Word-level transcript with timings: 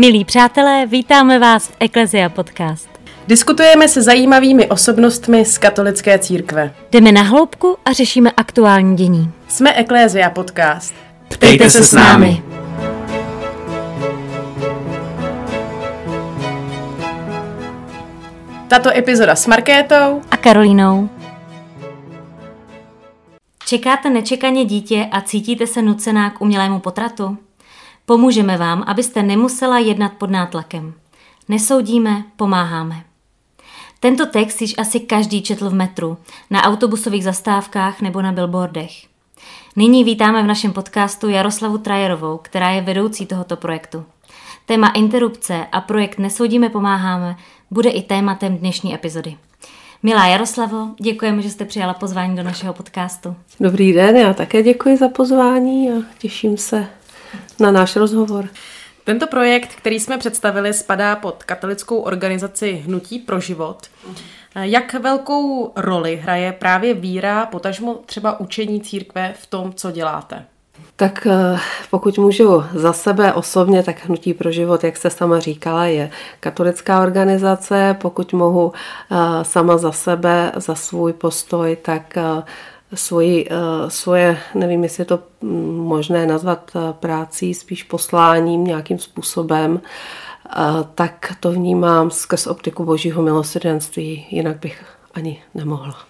Milí 0.00 0.24
přátelé, 0.24 0.86
vítáme 0.86 1.38
vás 1.38 1.68
v 1.68 1.76
Ecclesia 1.80 2.28
Podcast. 2.28 2.88
Diskutujeme 3.28 3.88
se 3.88 4.02
zajímavými 4.02 4.68
osobnostmi 4.68 5.44
z 5.44 5.58
katolické 5.58 6.18
církve. 6.18 6.74
Jdeme 6.92 7.12
na 7.12 7.22
hloubku 7.22 7.76
a 7.84 7.92
řešíme 7.92 8.30
aktuální 8.36 8.96
dění. 8.96 9.32
Jsme 9.48 9.80
Ecclesia 9.80 10.30
Podcast. 10.30 10.94
Ptejte 11.28 11.70
se 11.70 11.82
s 11.82 11.92
námi. 11.92 12.42
Tato 18.68 18.96
epizoda 18.96 19.36
s 19.36 19.46
Markétou 19.46 20.22
A 20.30 20.36
Karolínou. 20.36 21.08
Čekáte 23.66 24.10
nečekaně 24.10 24.64
dítě 24.64 25.08
a 25.12 25.20
cítíte 25.20 25.66
se 25.66 25.82
nucená 25.82 26.30
k 26.30 26.40
umělému 26.40 26.78
potratu? 26.78 27.38
Pomůžeme 28.10 28.56
vám, 28.56 28.84
abyste 28.86 29.22
nemusela 29.22 29.78
jednat 29.78 30.12
pod 30.12 30.30
nátlakem. 30.30 30.94
Nesoudíme, 31.48 32.24
pomáháme. 32.36 33.04
Tento 34.00 34.26
text 34.26 34.60
již 34.60 34.74
asi 34.78 35.00
každý 35.00 35.42
četl 35.42 35.70
v 35.70 35.74
metru, 35.74 36.16
na 36.50 36.62
autobusových 36.62 37.24
zastávkách 37.24 38.00
nebo 38.00 38.22
na 38.22 38.32
billboardech. 38.32 38.90
Nyní 39.76 40.04
vítáme 40.04 40.42
v 40.42 40.46
našem 40.46 40.72
podcastu 40.72 41.28
Jaroslavu 41.28 41.78
Trajerovou, 41.78 42.38
která 42.42 42.70
je 42.70 42.80
vedoucí 42.80 43.26
tohoto 43.26 43.56
projektu. 43.56 44.04
Téma 44.66 44.88
interrupce 44.88 45.66
a 45.72 45.80
projekt 45.80 46.18
Nesoudíme, 46.18 46.68
pomáháme 46.68 47.36
bude 47.70 47.90
i 47.90 48.02
tématem 48.02 48.56
dnešní 48.56 48.94
epizody. 48.94 49.36
Milá 50.02 50.26
Jaroslavo, 50.26 50.88
děkujeme, 51.00 51.42
že 51.42 51.50
jste 51.50 51.64
přijala 51.64 51.94
pozvání 51.94 52.36
do 52.36 52.42
našeho 52.42 52.74
podcastu. 52.74 53.36
Dobrý 53.60 53.92
den, 53.92 54.16
já 54.16 54.34
také 54.34 54.62
děkuji 54.62 54.96
za 54.96 55.08
pozvání 55.08 55.90
a 55.90 55.94
těším 56.18 56.56
se 56.56 56.86
na 57.60 57.70
náš 57.70 57.96
rozhovor. 57.96 58.48
Tento 59.04 59.26
projekt, 59.26 59.74
který 59.74 60.00
jsme 60.00 60.18
představili, 60.18 60.74
spadá 60.74 61.16
pod 61.16 61.44
katolickou 61.44 61.98
organizaci 61.98 62.72
Hnutí 62.72 63.18
pro 63.18 63.40
život. 63.40 63.86
Jak 64.54 64.94
velkou 64.94 65.72
roli 65.76 66.16
hraje 66.16 66.52
právě 66.52 66.94
víra, 66.94 67.46
potažmo 67.46 67.94
třeba 68.06 68.40
učení 68.40 68.80
církve 68.80 69.34
v 69.38 69.46
tom, 69.46 69.72
co 69.74 69.90
děláte? 69.90 70.44
Tak 70.96 71.26
eh, 71.26 71.58
pokud 71.90 72.18
můžu 72.18 72.64
za 72.74 72.92
sebe 72.92 73.32
osobně, 73.32 73.82
tak 73.82 74.04
Hnutí 74.04 74.34
pro 74.34 74.52
život, 74.52 74.84
jak 74.84 74.96
se 74.96 75.10
sama 75.10 75.40
říkala, 75.40 75.86
je 75.86 76.10
katolická 76.40 77.02
organizace. 77.02 77.96
Pokud 78.00 78.32
mohu 78.32 78.72
eh, 79.10 79.16
sama 79.44 79.76
za 79.76 79.92
sebe, 79.92 80.52
za 80.56 80.74
svůj 80.74 81.12
postoj, 81.12 81.76
tak 81.82 82.16
eh, 82.16 82.42
svoji, 82.94 83.48
svoje, 83.88 84.38
nevím, 84.54 84.82
jestli 84.82 85.00
je 85.00 85.04
to 85.04 85.22
mm, 85.40 85.76
možné 85.76 86.26
nazvat 86.26 86.70
prácí, 86.92 87.54
spíš 87.54 87.82
posláním 87.82 88.64
nějakým 88.64 88.98
způsobem, 88.98 89.80
tak 90.94 91.34
to 91.40 91.52
vnímám 91.52 92.10
skrz 92.10 92.46
optiku 92.46 92.84
božího 92.84 93.22
milosrdenství, 93.22 94.26
jinak 94.30 94.56
bych 94.56 94.84
ani 95.14 95.42
nemohla. 95.54 96.09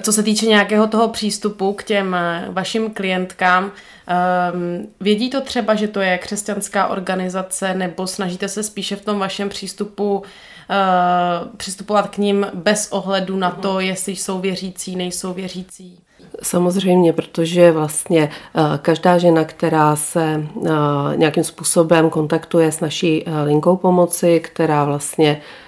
Co 0.00 0.12
se 0.12 0.22
týče 0.22 0.46
nějakého 0.46 0.86
toho 0.86 1.08
přístupu 1.08 1.72
k 1.72 1.82
těm 1.82 2.14
eh, 2.14 2.48
vašim 2.50 2.90
klientkám, 2.90 3.64
um, 3.64 4.86
vědí 5.00 5.30
to 5.30 5.40
třeba, 5.40 5.74
že 5.74 5.88
to 5.88 6.00
je 6.00 6.18
křesťanská 6.18 6.86
organizace, 6.86 7.74
nebo 7.74 8.06
snažíte 8.06 8.48
se 8.48 8.62
spíše 8.62 8.96
v 8.96 9.04
tom 9.04 9.18
vašem 9.18 9.48
přístupu 9.48 10.18
uh, 10.18 10.24
přistupovat 11.56 12.08
k 12.08 12.18
ním 12.18 12.46
bez 12.54 12.88
ohledu 12.92 13.36
na 13.36 13.50
to, 13.50 13.80
jestli 13.80 14.16
jsou 14.16 14.40
věřící, 14.40 14.96
nejsou 14.96 15.32
věřící? 15.32 15.98
Samozřejmě, 16.42 17.12
protože 17.12 17.72
vlastně 17.72 18.30
eh, 18.54 18.78
každá 18.82 19.18
žena, 19.18 19.44
která 19.44 19.96
se 19.96 20.46
nějakým 21.14 21.44
způsobem 21.44 22.10
kontaktuje 22.10 22.72
s 22.72 22.80
naší 22.80 23.24
linkou 23.44 23.76
pomoci, 23.76 24.40
která 24.40 24.84
vlastně 24.84 25.40
Eh, 25.40 25.67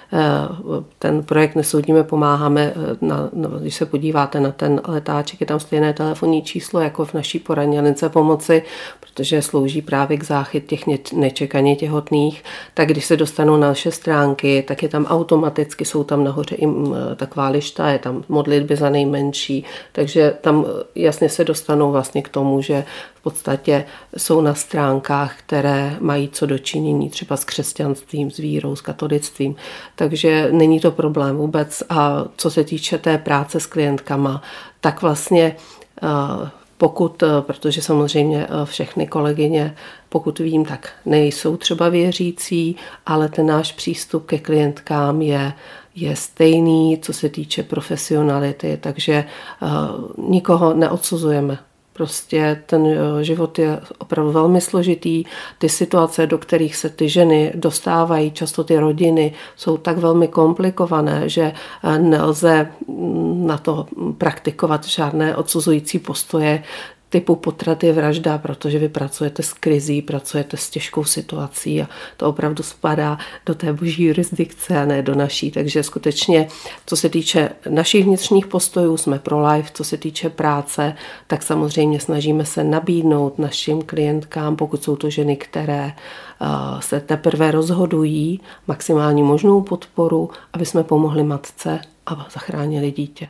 ten 0.99 1.23
projekt 1.23 1.55
Nesoudíme, 1.55 2.03
pomáháme, 2.03 2.73
eh, 2.75 2.97
na, 3.01 3.29
na, 3.33 3.49
když 3.49 3.75
se 3.75 3.85
podíváte 3.85 4.39
na 4.39 4.51
ten 4.51 4.81
letáček, 4.87 5.41
je 5.41 5.47
tam 5.47 5.59
stejné 5.59 5.93
telefonní 5.93 6.41
číslo 6.41 6.79
jako 6.79 7.05
v 7.05 7.13
naší 7.13 7.39
poradně 7.39 7.81
lince 7.81 8.09
pomoci, 8.09 8.63
protože 8.99 9.41
slouží 9.41 9.81
právě 9.81 10.17
k 10.17 10.23
záchyt 10.23 10.65
těch 10.65 10.83
nečekaně 11.13 11.75
těhotných, 11.75 12.43
tak 12.73 12.87
když 12.87 13.05
se 13.05 13.17
dostanou 13.17 13.57
na 13.57 13.67
naše 13.67 13.91
stránky, 13.91 14.63
tak 14.67 14.83
je 14.83 14.89
tam 14.89 15.05
automaticky, 15.05 15.85
jsou 15.85 16.03
tam 16.03 16.23
nahoře 16.23 16.55
i 16.55 16.67
eh, 16.67 17.15
taková 17.15 17.47
lišta, 17.47 17.89
je 17.89 17.99
tam 17.99 18.23
modlitby 18.29 18.75
za 18.75 18.89
nejmenší, 18.89 19.65
takže 19.91 20.33
tam 20.41 20.65
jasně 20.95 21.29
se 21.29 21.43
dostanou 21.43 21.91
vlastně 21.91 22.21
k 22.21 22.29
tomu, 22.29 22.61
že 22.61 22.83
podstatě 23.23 23.85
jsou 24.17 24.41
na 24.41 24.53
stránkách, 24.53 25.39
které 25.39 25.97
mají 25.99 26.29
co 26.29 26.45
dočinění 26.45 27.09
třeba 27.09 27.37
s 27.37 27.43
křesťanstvím, 27.43 28.31
s 28.31 28.37
vírou, 28.37 28.75
s 28.75 28.81
katolictvím. 28.81 29.55
Takže 29.95 30.49
není 30.51 30.79
to 30.79 30.91
problém 30.91 31.37
vůbec. 31.37 31.83
A 31.89 32.25
co 32.37 32.51
se 32.51 32.63
týče 32.63 32.97
té 32.97 33.17
práce 33.17 33.59
s 33.59 33.65
klientkama, 33.65 34.41
tak 34.81 35.01
vlastně 35.01 35.55
eh, 36.03 36.49
pokud, 36.77 37.23
eh, 37.23 37.27
protože 37.41 37.81
samozřejmě 37.81 38.47
eh, 38.49 38.65
všechny 38.65 39.07
kolegyně, 39.07 39.75
pokud 40.09 40.39
vím, 40.39 40.65
tak 40.65 40.91
nejsou 41.05 41.57
třeba 41.57 41.89
věřící, 41.89 42.75
ale 43.05 43.29
ten 43.29 43.45
náš 43.45 43.71
přístup 43.71 44.25
ke 44.25 44.37
klientkám 44.37 45.21
je, 45.21 45.53
je 45.95 46.15
stejný, 46.15 46.99
co 47.01 47.13
se 47.13 47.29
týče 47.29 47.63
profesionality, 47.63 48.77
takže 48.81 49.25
nikoho 50.17 50.73
neodsuzujeme. 50.73 51.59
Prostě 51.93 52.63
ten 52.65 52.85
eh, 52.85 53.23
život 53.23 53.59
je 53.59 53.79
opravdu 53.97 54.31
velmi 54.31 54.61
složitý. 54.61 55.23
Ty 55.57 55.69
situace, 55.69 56.27
do 56.27 56.37
kterých 56.37 56.75
se 56.75 56.89
ty 56.89 57.09
ženy 57.09 57.51
dostávají, 57.55 58.31
často 58.31 58.63
ty 58.63 58.77
rodiny, 58.77 59.33
jsou 59.55 59.77
tak 59.77 59.97
velmi 59.97 60.27
komplikované, 60.27 61.29
že 61.29 61.53
eh, 61.83 61.99
nelze 61.99 62.67
mm, 62.87 63.47
na 63.47 63.57
to 63.57 63.87
praktikovat 64.17 64.85
žádné 64.85 65.35
odsuzující 65.35 65.99
postoje 65.99 66.63
typu 67.11 67.35
potrat 67.35 67.83
je 67.83 67.93
vražda, 67.93 68.37
protože 68.37 68.79
vy 68.79 68.89
pracujete 68.89 69.43
s 69.43 69.53
krizí, 69.53 70.01
pracujete 70.01 70.57
s 70.57 70.69
těžkou 70.69 71.03
situací 71.03 71.81
a 71.81 71.89
to 72.17 72.29
opravdu 72.29 72.63
spadá 72.63 73.17
do 73.45 73.55
té 73.55 73.73
boží 73.73 74.03
jurisdikce 74.03 74.77
a 74.77 74.85
ne 74.85 75.01
do 75.01 75.15
naší. 75.15 75.51
Takže 75.51 75.83
skutečně, 75.83 76.47
co 76.85 76.95
se 76.95 77.09
týče 77.09 77.49
našich 77.69 78.05
vnitřních 78.05 78.47
postojů, 78.47 78.97
jsme 78.97 79.19
pro 79.19 79.47
life, 79.47 79.71
co 79.73 79.83
se 79.83 79.97
týče 79.97 80.29
práce, 80.29 80.93
tak 81.27 81.43
samozřejmě 81.43 81.99
snažíme 81.99 82.45
se 82.45 82.63
nabídnout 82.63 83.39
našim 83.39 83.81
klientkám, 83.81 84.55
pokud 84.55 84.83
jsou 84.83 84.95
to 84.95 85.09
ženy, 85.09 85.35
které 85.35 85.93
se 86.79 86.99
teprve 86.99 87.51
rozhodují, 87.51 88.39
maximální 88.67 89.23
možnou 89.23 89.61
podporu, 89.61 90.29
aby 90.53 90.65
jsme 90.65 90.83
pomohli 90.83 91.23
matce 91.23 91.79
a 92.05 92.27
zachránili 92.33 92.91
dítě. 92.91 93.27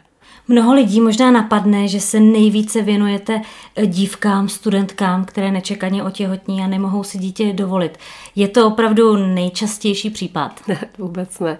Mnoho 0.51 0.73
lidí 0.73 1.01
možná 1.01 1.31
napadne, 1.31 1.87
že 1.87 1.99
se 1.99 2.19
nejvíce 2.19 2.81
věnujete 2.81 3.41
eh, 3.75 3.85
dívkám, 3.85 4.49
studentkám, 4.49 5.25
které 5.25 5.51
nečekaně 5.51 6.03
otěhotní 6.03 6.61
a 6.61 6.67
nemohou 6.67 7.03
si 7.03 7.17
dítě 7.17 7.53
dovolit. 7.53 7.97
Je 8.35 8.47
to 8.47 8.67
opravdu 8.67 9.15
nejčastější 9.15 10.09
případ? 10.09 10.61
Ne, 10.67 10.77
vůbec 10.97 11.39
ne. 11.39 11.57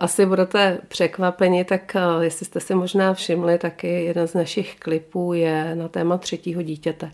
Asi 0.00 0.26
budete 0.26 0.78
překvapeni, 0.88 1.64
tak 1.64 1.96
jestli 2.20 2.46
jste 2.46 2.60
si 2.60 2.74
možná 2.74 3.14
všimli, 3.14 3.58
taky 3.58 4.04
jeden 4.04 4.28
z 4.28 4.34
našich 4.34 4.76
klipů 4.78 5.32
je 5.32 5.74
na 5.74 5.88
téma 5.88 6.18
třetího 6.18 6.62
dítěte. 6.62 7.10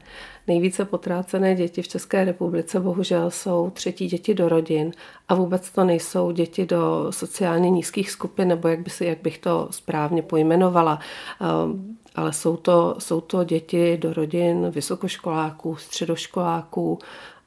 Nejvíce 0.46 0.84
potrácené 0.84 1.54
děti 1.54 1.82
v 1.82 1.88
České 1.88 2.24
republice 2.24 2.80
bohužel 2.80 3.30
jsou 3.30 3.70
třetí 3.70 4.06
děti 4.06 4.34
do 4.34 4.48
rodin 4.48 4.92
a 5.28 5.34
vůbec 5.34 5.70
to 5.70 5.84
nejsou 5.84 6.30
děti 6.30 6.66
do 6.66 7.06
sociálně 7.10 7.70
nízkých 7.70 8.10
skupin, 8.10 8.48
nebo 8.48 8.68
jak, 8.68 8.80
by 8.80 8.90
si, 8.90 9.04
jak 9.04 9.18
bych 9.22 9.38
to 9.38 9.68
správně 9.70 10.22
pojmenovala. 10.22 10.98
Ale 12.14 12.32
jsou 12.32 12.56
to, 12.56 12.96
jsou 12.98 13.20
to 13.20 13.44
děti 13.44 13.96
do 13.96 14.12
rodin 14.12 14.70
vysokoškoláků, 14.70 15.76
středoškoláků, 15.76 16.98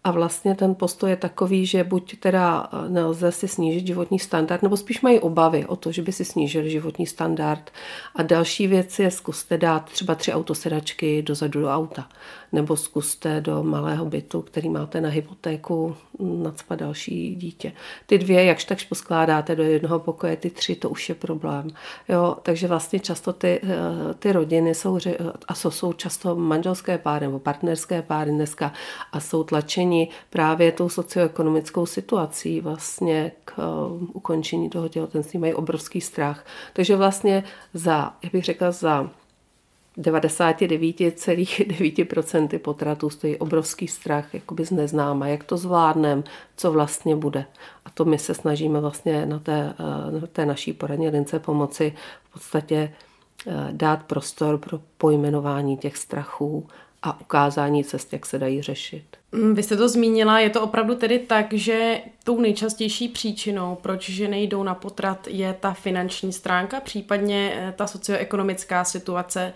a 0.07 0.11
vlastně 0.11 0.55
ten 0.55 0.75
postoj 0.75 1.09
je 1.09 1.15
takový, 1.15 1.65
že 1.65 1.83
buď 1.83 2.19
teda 2.19 2.69
eh, 2.71 2.89
nelze 2.89 3.31
si 3.31 3.47
snížit 3.47 3.87
životní 3.87 4.19
standard, 4.19 4.63
nebo 4.63 4.77
spíš 4.77 5.01
mají 5.01 5.19
obavy 5.19 5.65
o 5.65 5.75
to, 5.75 5.91
že 5.91 6.01
by 6.01 6.11
si 6.11 6.25
snížili 6.25 6.69
životní 6.69 7.05
standard. 7.05 7.71
A 8.15 8.23
další 8.23 8.67
věc 8.67 8.99
je, 8.99 9.11
zkuste 9.11 9.57
dát 9.57 9.85
třeba 9.85 10.15
tři 10.15 10.33
autosedačky 10.33 11.21
dozadu 11.21 11.61
do 11.61 11.69
auta 11.69 12.09
nebo 12.51 12.75
zkuste 12.75 13.41
do 13.41 13.63
malého 13.63 14.05
bytu, 14.05 14.41
který 14.41 14.69
máte 14.69 15.01
na 15.01 15.09
hypotéku, 15.09 15.95
nadspat 16.19 16.79
další 16.79 17.35
dítě. 17.35 17.71
Ty 18.05 18.17
dvě, 18.17 18.43
jakž 18.43 18.65
takž 18.65 18.83
poskládáte 18.83 19.55
do 19.55 19.63
jednoho 19.63 19.99
pokoje, 19.99 20.37
ty 20.37 20.49
tři, 20.49 20.75
to 20.75 20.89
už 20.89 21.09
je 21.09 21.15
problém. 21.15 21.67
Jo, 22.09 22.35
takže 22.41 22.67
vlastně 22.67 22.99
často 22.99 23.33
ty, 23.33 23.61
eh, 23.63 24.13
ty 24.13 24.31
rodiny 24.31 24.75
jsou, 24.75 24.99
a 25.47 25.53
jsou, 25.53 25.71
jsou 25.71 25.93
často 25.93 26.35
manželské 26.35 26.97
páry 26.97 27.25
nebo 27.25 27.39
partnerské 27.39 28.01
páry 28.01 28.31
dneska 28.31 28.73
a 29.11 29.19
jsou 29.19 29.43
tlačeni 29.43 30.09
právě 30.29 30.71
tou 30.71 30.89
socioekonomickou 30.89 31.85
situací 31.85 32.61
vlastně 32.61 33.31
k 33.45 33.57
uh, 33.57 34.03
ukončení 34.13 34.69
toho 34.69 34.89
těhotenství, 34.89 35.39
mají 35.39 35.53
obrovský 35.53 36.01
strach. 36.01 36.45
Takže 36.73 36.95
vlastně 36.95 37.43
za, 37.73 38.13
jak 38.23 38.33
bych 38.33 38.43
řekla, 38.43 38.71
za 38.71 39.09
99,9% 39.97 42.59
potratů 42.59 43.09
stojí 43.09 43.37
obrovský 43.37 43.87
strach 43.87 44.33
jakoby 44.33 44.65
z 44.65 44.71
neznáma, 44.71 45.27
jak 45.27 45.43
to 45.43 45.57
zvládnem, 45.57 46.23
co 46.57 46.71
vlastně 46.71 47.15
bude. 47.15 47.45
A 47.85 47.89
to 47.89 48.05
my 48.05 48.17
se 48.17 48.33
snažíme 48.33 48.79
vlastně 48.79 49.25
na 49.25 49.39
té, 49.39 49.73
eh, 49.79 50.11
na 50.21 50.27
té 50.27 50.45
naší 50.45 50.73
poradně 50.73 51.09
lince 51.09 51.39
pomoci 51.39 51.93
v 52.29 52.33
podstatě 52.33 52.93
eh, 53.47 53.67
dát 53.71 54.03
prostor 54.03 54.57
pro 54.57 54.79
pojmenování 54.97 55.77
těch 55.77 55.97
strachů 55.97 56.67
a 57.03 57.21
ukázání 57.21 57.83
cest, 57.83 58.13
jak 58.13 58.25
se 58.25 58.39
dají 58.39 58.61
řešit. 58.61 59.03
Mm, 59.31 59.55
vy 59.55 59.63
jste 59.63 59.77
to 59.77 59.89
zmínila, 59.89 60.39
je 60.39 60.49
to 60.49 60.61
opravdu 60.61 60.95
tedy 60.95 61.19
tak, 61.19 61.53
že 61.53 62.01
tou 62.23 62.41
nejčastější 62.41 63.07
příčinou, 63.07 63.77
proč 63.81 64.09
ženy 64.09 64.43
jdou 64.43 64.63
na 64.63 64.75
potrat, 64.75 65.27
je 65.27 65.55
ta 65.59 65.73
finanční 65.73 66.33
stránka, 66.33 66.79
případně 66.79 67.53
eh, 67.55 67.73
ta 67.77 67.87
socioekonomická 67.87 68.83
situace, 68.83 69.53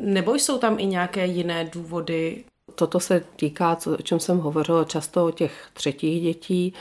nebo 0.00 0.34
jsou 0.34 0.58
tam 0.58 0.78
i 0.78 0.86
nějaké 0.86 1.26
jiné 1.26 1.64
důvody? 1.72 2.44
Toto 2.74 3.00
se 3.00 3.24
týká, 3.36 3.78
o 3.98 4.02
čem 4.02 4.20
jsem 4.20 4.38
hovořila, 4.38 4.84
často 4.84 5.26
o 5.26 5.30
těch 5.30 5.68
třetích 5.72 6.22
dětí, 6.22 6.74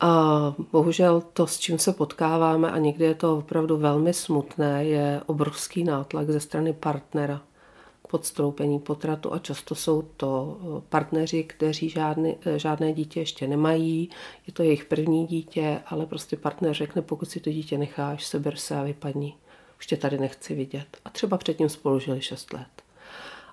a 0.00 0.54
bohužel 0.72 1.22
to, 1.32 1.46
s 1.46 1.58
čím 1.58 1.78
se 1.78 1.92
potkáváme, 1.92 2.70
a 2.70 2.78
někdy 2.78 3.04
je 3.04 3.14
to 3.14 3.38
opravdu 3.38 3.76
velmi 3.76 4.14
smutné, 4.14 4.84
je 4.84 5.20
obrovský 5.26 5.84
nátlak 5.84 6.30
ze 6.30 6.40
strany 6.40 6.72
partnera 6.72 7.40
podstoupení 8.10 8.78
potratu 8.78 9.32
a 9.32 9.38
často 9.38 9.74
jsou 9.74 10.02
to 10.02 10.58
eh, 10.60 10.82
partneři, 10.88 11.44
kteří 11.44 11.88
žádný, 11.88 12.36
eh, 12.46 12.58
žádné 12.58 12.92
dítě 12.92 13.20
ještě 13.20 13.46
nemají, 13.46 14.10
je 14.46 14.52
to 14.52 14.62
jejich 14.62 14.84
první 14.84 15.26
dítě, 15.26 15.80
ale 15.86 16.06
prostě 16.06 16.36
partner 16.36 16.74
řekne, 16.74 17.02
pokud 17.02 17.30
si 17.30 17.40
to 17.40 17.50
dítě 17.50 17.78
necháš, 17.78 18.26
seber 18.26 18.56
se 18.56 18.76
a 18.76 18.82
vypadni. 18.82 19.34
Už 19.80 19.86
tě 19.86 19.96
tady 19.96 20.18
nechci 20.18 20.54
vidět. 20.54 20.86
A 21.04 21.10
třeba 21.10 21.38
předtím 21.38 21.68
spolu 21.68 21.98
žili 21.98 22.20
6 22.20 22.52
let. 22.52 22.68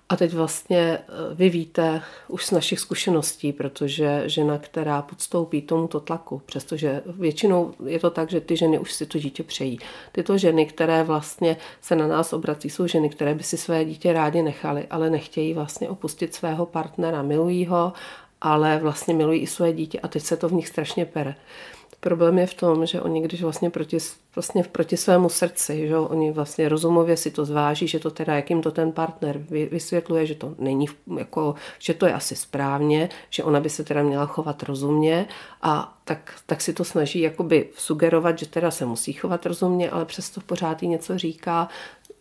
A 0.09 0.15
teď 0.15 0.33
vlastně 0.33 0.79
eh, 0.79 1.03
vy 1.33 1.50
víte 1.50 2.01
už 2.27 2.45
z 2.45 2.51
našich 2.51 2.79
zkušeností, 2.79 3.53
protože 3.53 4.24
žena, 4.25 4.57
která 4.57 5.01
podstoupí 5.01 5.62
tomuto 5.62 6.00
tlaku, 6.00 6.41
přestože 6.45 7.01
většinou 7.06 7.74
je 7.85 8.00
to 8.00 8.09
tak, 8.09 8.29
že 8.29 8.41
ty 8.41 8.57
ženy 8.57 8.79
už 8.79 8.94
si 8.94 9.06
to 9.06 9.19
dítě 9.19 9.44
přejí. 9.44 9.79
Tyto 10.12 10.38
ženy, 10.38 10.65
které 10.65 11.03
vlastně 11.03 11.57
se 11.81 11.95
na 11.95 12.07
nás 12.07 12.33
obrací, 12.33 12.69
jsou 12.69 12.88
ženy, 12.88 13.09
které 13.09 13.35
by 13.35 13.44
si 13.44 13.57
své 13.57 13.85
dítě 13.85 14.13
rádi 14.13 14.41
nechali, 14.41 14.88
ale 14.89 15.09
nechtějí 15.09 15.53
vlastně 15.53 15.89
opustit 15.89 16.35
svého 16.35 16.65
partnera, 16.65 17.21
milují 17.21 17.65
ho, 17.65 17.94
ale 18.41 18.77
vlastně 18.77 19.13
milují 19.13 19.41
i 19.41 19.47
své 19.47 19.74
dítě 19.74 20.00
a 20.00 20.07
teď 20.07 20.24
se 20.24 20.38
to 20.38 20.50
v 20.50 20.53
nich 20.53 20.68
strašně 20.68 21.06
pere. 21.06 21.35
Problém 22.00 22.40
je 22.40 22.48
v 22.48 22.54
tom, 22.54 22.86
že 22.86 23.02
oni, 23.02 23.22
když 23.22 23.42
vlastně 23.42 23.70
proti, 23.70 23.98
vlastně 24.36 24.64
proti 24.64 24.98
svému 24.98 25.30
srdci, 25.30 25.88
že 25.88 25.98
oni 25.98 26.32
vlastně 26.32 26.70
rozumově 26.70 27.18
si 27.18 27.32
to 27.32 27.46
zváží, 27.46 27.88
že 27.88 28.00
to 28.00 28.12
teda, 28.12 28.36
jak 28.36 28.50
jim 28.50 28.62
to 28.62 28.72
ten 28.72 28.92
partner 28.92 29.38
vysvětluje, 29.72 30.26
že 30.26 30.36
to 30.36 30.56
není, 30.60 30.86
jako, 31.18 31.56
že 31.80 31.94
to 31.94 32.06
je 32.06 32.14
asi 32.14 32.36
správně, 32.36 33.10
že 33.30 33.44
ona 33.44 33.60
by 33.60 33.70
se 33.70 33.84
teda 33.84 34.04
měla 34.04 34.26
chovat 34.26 34.64
rozumně 34.64 35.28
a 35.62 35.98
tak, 36.04 36.34
tak 36.46 36.62
si 36.62 36.74
to 36.74 36.84
snaží 36.84 37.20
jakoby 37.20 37.70
sugerovat, 37.78 38.40
že 38.40 38.46
teda 38.46 38.72
se 38.72 38.86
musí 38.86 39.14
chovat 39.14 39.46
rozumně, 39.46 39.90
ale 39.90 40.06
přesto 40.06 40.42
pořád 40.42 40.84
jí 40.84 40.90
něco 40.90 41.18
říká, 41.18 41.68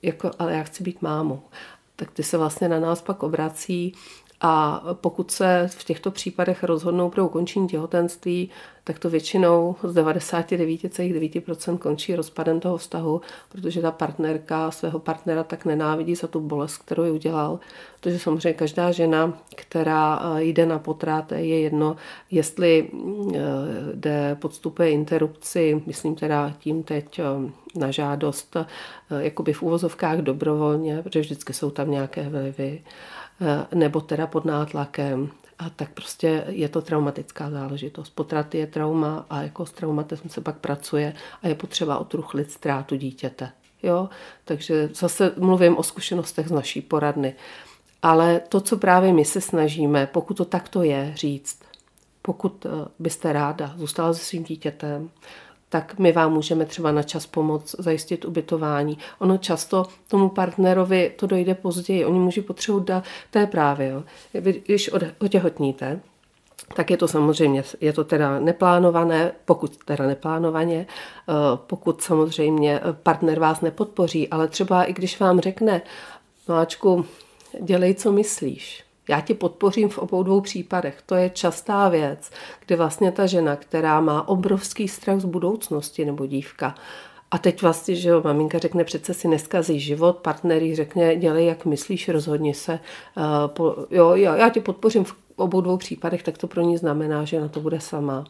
jako, 0.03 0.31
ale 0.39 0.55
já 0.55 0.63
chci 0.63 0.83
být 0.83 1.03
mámou. 1.03 1.43
Tak 1.97 2.11
ty 2.11 2.23
se 2.23 2.39
vlastně 2.39 2.69
na 2.69 2.81
nás 2.81 3.03
pak 3.03 3.23
obrací 3.23 3.95
a 4.41 4.83
pokud 4.93 5.31
se 5.31 5.69
v 5.71 5.85
těchto 5.85 6.11
případech 6.11 6.65
rozhodnou 6.65 7.11
pro 7.11 7.27
ukončení 7.27 7.69
těhotenství, 7.69 8.51
tak 8.87 8.99
to 8.99 9.11
většinou 9.11 9.77
z 9.83 9.95
99,9% 9.95 11.79
končí 11.79 12.17
rozpadem 12.17 12.61
toho 12.61 12.77
vztahu, 12.77 13.21
protože 13.49 13.83
ta 13.83 13.91
partnerka 13.91 14.71
svého 14.71 14.99
partnera 14.99 15.45
tak 15.45 15.65
nenávidí 15.65 16.15
za 16.15 16.27
tu 16.27 16.41
bolest, 16.41 16.77
kterou 16.77 17.05
ji 17.05 17.11
udělal. 17.11 17.59
Protože 18.01 18.19
samozřejmě 18.19 18.53
každá 18.53 18.93
žena, 18.93 19.39
která 19.55 20.21
eh, 20.23 20.43
jde 20.45 20.67
na 20.67 20.79
potrat, 20.79 21.33
je 21.33 21.61
jedno, 21.61 21.97
jestli 22.31 22.91
eh, 23.35 23.39
jde, 23.95 24.37
podstupuje 24.41 24.91
interrupci, 24.91 25.83
myslím 25.87 26.15
teda 26.15 26.55
tím 26.59 26.83
teď 26.83 27.19
eh, 27.19 27.25
na 27.79 27.91
žádost, 27.91 28.57
jakoby 29.19 29.53
v 29.53 29.63
úvozovkách 29.63 30.19
dobrovolně, 30.19 31.03
protože 31.03 31.21
vždycky 31.21 31.53
jsou 31.53 31.71
tam 31.71 31.91
nějaké 31.91 32.29
vlivy, 32.29 32.83
nebo 33.75 34.01
teda 34.01 34.27
pod 34.27 34.45
nátlakem, 34.45 35.31
a 35.59 35.71
tak 35.71 35.91
prostě 35.91 36.45
je 36.49 36.69
to 36.69 36.83
traumatická 36.83 37.51
záležitost. 37.51 38.11
Potrat 38.11 38.55
je 38.55 38.67
trauma 38.67 39.27
a 39.31 39.43
jako 39.43 39.67
s 39.67 39.71
traumatem 39.71 40.19
se 40.29 40.41
pak 40.41 40.57
pracuje 40.57 41.15
a 41.43 41.49
je 41.49 41.55
potřeba 41.55 41.99
otruchlit 41.99 42.51
ztrátu 42.51 42.97
dítěte. 42.97 43.51
Jo? 43.83 44.09
Takže 44.45 44.89
zase 44.95 45.33
mluvím 45.37 45.79
o 45.79 45.83
zkušenostech 45.83 46.49
z 46.49 46.51
naší 46.51 46.83
poradny. 46.83 47.35
Ale 48.03 48.41
to, 48.49 48.61
co 48.61 48.77
právě 48.77 49.13
my 49.13 49.25
se 49.25 49.41
snažíme, 49.41 50.07
pokud 50.07 50.37
to 50.37 50.45
takto 50.45 50.83
je, 50.83 51.13
říct, 51.15 51.61
pokud 52.23 52.67
eh, 52.67 52.69
byste 52.99 53.33
ráda 53.33 53.75
zůstala 53.77 54.15
se 54.15 54.25
svým 54.25 54.45
dítětem, 54.45 55.11
tak 55.69 55.99
my 55.99 56.13
vám 56.13 56.33
můžeme 56.33 56.65
třeba 56.65 56.93
na 56.93 57.03
čas 57.03 57.27
pomoct 57.27 57.75
zajistit 57.79 58.25
ubytování. 58.25 58.99
Ono 59.19 59.39
často 59.39 59.87
tomu 60.09 60.29
partnerovi 60.29 61.13
to 61.17 61.27
dojde 61.27 61.55
později. 61.55 62.05
Oni 62.05 62.19
můžu 62.19 62.43
potřebovat 62.43 63.05
to 63.31 63.39
je 63.39 63.47
právě, 63.47 63.89
jo. 63.89 64.03
když 64.67 64.91
otěhotníte, 65.19 66.01
tak 66.75 66.91
je 66.91 66.97
to 66.97 67.09
samozřejmě, 67.09 67.63
je 67.81 67.93
to 67.93 68.05
teda 68.05 68.41
neplánované, 68.41 69.33
pokud 69.45 69.77
teda 69.85 70.07
neplánovaně, 70.07 70.87
eh, 71.29 71.33
pokud 71.57 72.03
samozřejmě 72.03 72.81
partner 73.03 73.39
vás 73.39 73.61
nepodpoří, 73.61 74.29
ale 74.29 74.49
třeba 74.49 74.85
i 74.85 74.93
když 74.93 75.21
vám 75.21 75.41
řekne, 75.41 75.83
Máčku, 76.49 77.07
dělej, 77.61 77.95
co 77.95 78.13
myslíš, 78.13 78.86
já 79.09 79.21
ti 79.21 79.35
podpořím 79.35 79.89
v 79.89 79.99
obou 79.99 80.23
dvou 80.23 80.41
případech. 80.41 81.03
To 81.07 81.15
je 81.15 81.31
častá 81.31 81.89
věc, 81.89 82.31
kdy 82.67 82.77
vlastně 82.77 83.13
ta 83.13 83.27
žena, 83.27 83.57
která 83.57 84.01
má 84.01 84.29
obrovský 84.29 84.89
strach 84.89 85.21
z 85.21 85.25
budoucnosti 85.25 86.05
nebo 86.05 86.27
dívka, 86.27 86.75
a 87.31 87.39
teď 87.39 87.63
vlastně, 87.63 87.95
že 87.95 88.09
jo, 88.09 88.23
maminka 88.25 88.59
řekne, 88.59 88.85
přece 88.85 89.15
si 89.15 89.29
neskazí 89.29 89.81
život, 89.81 90.17
partner 90.17 90.63
jí 90.63 90.75
řekne, 90.75 91.17
dělej, 91.17 91.47
jak 91.47 91.65
myslíš, 91.65 92.09
rozhodni 92.09 92.55
se, 92.55 92.81
uh, 93.17 93.25
po, 93.47 93.77
jo, 93.91 94.11
jo, 94.15 94.35
já 94.35 94.49
ti 94.49 94.61
podpořím 94.61 95.05
v 95.05 95.15
obou 95.37 95.61
dvou 95.61 95.77
případech, 95.77 96.23
tak 96.23 96.39
to 96.39 96.47
pro 96.47 96.61
ní 96.61 96.77
znamená, 96.77 97.25
že 97.25 97.41
na 97.41 97.49
to 97.49 97.61
bude 97.61 97.81
sama. 97.81 98.25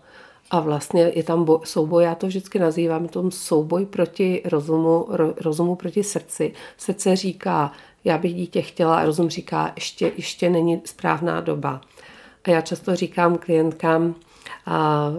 A 0.50 0.60
vlastně 0.60 1.12
je 1.14 1.22
tam 1.22 1.44
bo, 1.44 1.60
souboj, 1.64 2.04
já 2.04 2.14
to 2.14 2.26
vždycky 2.26 2.58
nazývám, 2.58 3.08
tom 3.08 3.30
souboj 3.30 3.86
proti 3.86 4.42
rozumu, 4.44 5.06
ro, 5.08 5.34
rozumu 5.40 5.74
proti 5.74 6.04
srdci. 6.04 6.52
Srdce 6.76 7.16
říká, 7.16 7.72
já 8.06 8.18
bych 8.18 8.34
dítě 8.34 8.62
chtěla 8.62 8.96
a 8.96 9.04
rozum 9.04 9.28
říká, 9.28 9.72
ještě, 9.76 10.12
ještě 10.16 10.50
není 10.50 10.82
správná 10.84 11.40
doba. 11.40 11.80
A 12.44 12.50
já 12.50 12.60
často 12.60 12.96
říkám 12.96 13.38
klientkám, 13.38 14.14
a, 14.66 15.12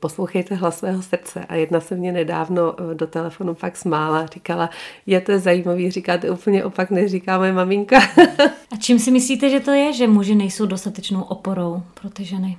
poslouchejte 0.00 0.54
hlas 0.54 0.78
svého 0.78 1.02
srdce. 1.02 1.44
A 1.48 1.54
jedna 1.54 1.80
se 1.80 1.94
mě 1.94 2.12
nedávno 2.12 2.74
e, 2.80 2.94
do 2.94 3.06
telefonu 3.06 3.54
pak 3.54 3.76
smála, 3.76 4.26
říkala, 4.26 4.70
je 5.06 5.20
to 5.20 5.38
zajímavý, 5.38 5.90
říkáte 5.90 6.30
úplně 6.30 6.64
opak, 6.64 6.90
než 6.90 7.10
říká 7.10 7.38
moje 7.38 7.52
maminka. 7.52 7.98
A 8.72 8.76
čím 8.80 8.98
si 8.98 9.10
myslíte, 9.10 9.50
že 9.50 9.60
to 9.60 9.70
je, 9.70 9.92
že 9.92 10.06
muži 10.06 10.34
nejsou 10.34 10.66
dostatečnou 10.66 11.22
oporou 11.22 11.82
pro 12.00 12.10
ty 12.10 12.24
ženy? 12.24 12.58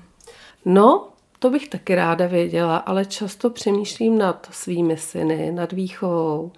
No, 0.66 1.08
to 1.40 1.50
bych 1.50 1.68
taky 1.68 1.96
ráda 1.96 2.28
věděla, 2.28 2.78
ale 2.78 3.06
často 3.06 3.50
přemýšlím 3.50 4.18
nad 4.18 4.48
svými 4.52 4.98
syny, 4.98 5.52
nad 5.52 5.72
výchovou 5.72 6.52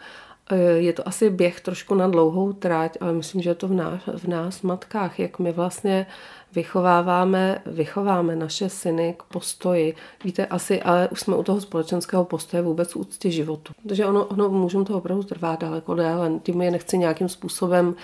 je 0.75 0.93
to 0.93 1.07
asi 1.07 1.29
běh 1.29 1.61
trošku 1.61 1.95
na 1.95 2.07
dlouhou 2.07 2.53
tráť, 2.53 2.97
ale 3.01 3.13
myslím, 3.13 3.41
že 3.41 3.49
je 3.49 3.55
to 3.55 3.67
v 3.67 3.73
nás, 3.73 4.01
v 4.17 4.27
nás 4.27 4.61
matkách, 4.61 5.19
jak 5.19 5.39
my 5.39 5.51
vlastně 5.51 6.07
vychováváme, 6.55 7.61
vychováme 7.65 8.35
naše 8.35 8.69
syny 8.69 9.15
k 9.17 9.23
postoji. 9.23 9.95
Víte, 10.23 10.45
asi, 10.45 10.81
ale 10.81 11.07
už 11.07 11.19
jsme 11.19 11.35
u 11.35 11.43
toho 11.43 11.61
společenského 11.61 12.25
postoje 12.25 12.63
vůbec 12.63 12.95
úctě 12.95 13.31
životu. 13.31 13.73
Takže 13.87 14.05
ono, 14.05 14.25
ono 14.25 14.49
můžeme 14.49 14.85
to 14.85 14.97
opravdu 14.97 15.23
trvat 15.23 15.59
daleko 15.59 15.95
déle. 15.95 16.31
Tím 16.43 16.61
je 16.61 16.71
nechci 16.71 16.97
nějakým 16.97 17.29
způsobem 17.29 17.95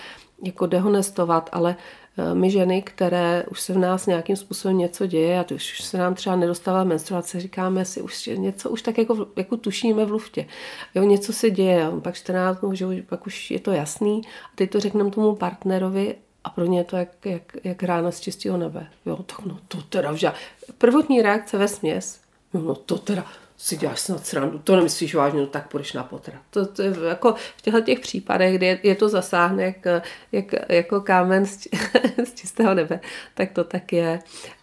jako 0.42 0.66
dehonestovat, 0.66 1.50
ale 1.52 1.76
Eh, 1.76 2.01
my 2.34 2.50
ženy, 2.50 2.82
které 2.82 3.44
už 3.50 3.60
se 3.60 3.72
v 3.72 3.78
nás 3.78 4.06
nějakým 4.06 4.36
způsobem 4.36 4.78
něco 4.78 5.06
děje 5.06 5.40
a 5.40 5.44
to 5.44 5.54
už 5.54 5.82
se 5.82 5.98
nám 5.98 6.14
třeba 6.14 6.36
nedostává 6.36 6.84
menstruace, 6.84 7.40
říkáme 7.40 7.84
si, 7.84 8.02
už 8.02 8.30
něco 8.36 8.70
už 8.70 8.82
tak 8.82 8.98
jako, 8.98 9.26
jako 9.36 9.56
tušíme 9.56 10.04
v 10.04 10.10
luftě. 10.10 10.46
Jo, 10.94 11.02
něco 11.02 11.32
se 11.32 11.50
děje, 11.50 11.90
pak 12.02 12.14
14 12.14 12.60
dnů, 12.60 12.74
že 12.74 12.86
pak 13.08 13.26
už 13.26 13.50
je 13.50 13.60
to 13.60 13.72
jasný 13.72 14.22
a 14.44 14.50
teď 14.54 14.70
to 14.70 14.80
řekneme 14.80 15.10
tomu 15.10 15.34
partnerovi 15.34 16.14
a 16.44 16.50
pro 16.50 16.64
ně 16.64 16.78
je 16.78 16.84
to 16.84 16.96
jak, 16.96 17.08
jak, 17.24 17.56
jak 17.64 17.82
rána 17.82 18.10
z 18.10 18.20
čistého 18.20 18.56
nebe. 18.56 18.86
Jo, 19.06 19.16
tak 19.16 19.46
no 19.46 19.58
to 19.68 19.82
teda 19.82 20.12
vža. 20.12 20.34
Prvotní 20.78 21.22
reakce 21.22 21.58
ve 21.58 21.68
směs, 21.68 22.20
no, 22.54 22.60
no 22.60 22.74
to 22.74 22.98
teda, 22.98 23.26
si 23.62 23.76
děláš 23.76 24.00
snad 24.00 24.26
srandu, 24.26 24.58
to 24.58 24.76
nemyslíš 24.76 25.14
vážně, 25.14 25.40
no 25.40 25.46
tak 25.46 25.68
půjdeš 25.68 25.92
na 25.92 26.04
potrat. 26.04 26.40
To, 26.50 26.66
to 26.66 26.82
je 26.82 26.94
jako 27.08 27.34
v 27.56 27.62
těchto 27.62 27.80
těch 27.80 28.00
případech, 28.00 28.54
kdy 28.54 28.66
je, 28.66 28.78
je 28.82 28.94
to 28.94 29.08
zasáhne 29.08 29.62
jak, 29.62 30.04
jak, 30.32 30.54
jako 30.68 31.00
kámen 31.00 31.46
z, 31.46 31.58
z 32.24 32.34
čistého 32.34 32.74
nebe, 32.74 33.00
tak 33.34 33.52
to 33.52 33.64
tak 33.64 33.92
je. 33.92 34.18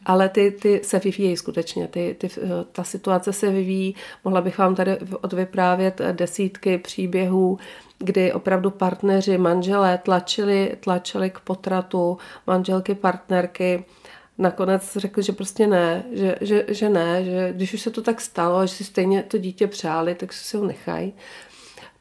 Ale 0.06 0.30
ty, 0.30 0.52
ty 0.52 0.82
se 0.84 1.00
vyvíjejí 1.00 1.38
skutečně, 1.38 1.88
ty, 1.88 2.16
ty, 2.18 2.30
ta 2.72 2.84
situace 2.84 3.34
se 3.34 3.52
vyvíjí. 3.52 3.96
Mohla 4.24 4.42
bych 4.42 4.58
vám 4.58 4.76
tady 4.76 4.98
odvyprávět 5.22 6.02
desítky 6.12 6.78
příběhů, 6.78 7.60
kdy 8.00 8.34
opravdu 8.34 8.72
partneři, 8.72 9.38
manželé 9.38 9.98
tlačili, 9.98 10.78
tlačili 10.80 11.30
k 11.30 11.40
potratu, 11.40 12.18
manželky, 12.48 12.96
partnerky, 12.96 13.86
nakonec 14.40 14.98
řekli, 14.98 15.24
že 15.24 15.32
prostě 15.32 15.68
ne, 15.68 16.04
že, 16.12 16.36
že, 16.42 16.66
že 16.68 16.90
ne, 16.90 17.26
že 17.26 17.54
když 17.54 17.74
už 17.74 17.82
se 17.82 17.90
to 17.90 18.02
tak 18.02 18.22
stalo, 18.22 18.68
že 18.68 18.74
si 18.74 18.84
stejně 18.84 19.24
to 19.24 19.38
dítě 19.38 19.68
přáli, 19.68 20.16
tak 20.16 20.34
si 20.34 20.58
ho 20.58 20.66
nechají. 20.66 21.14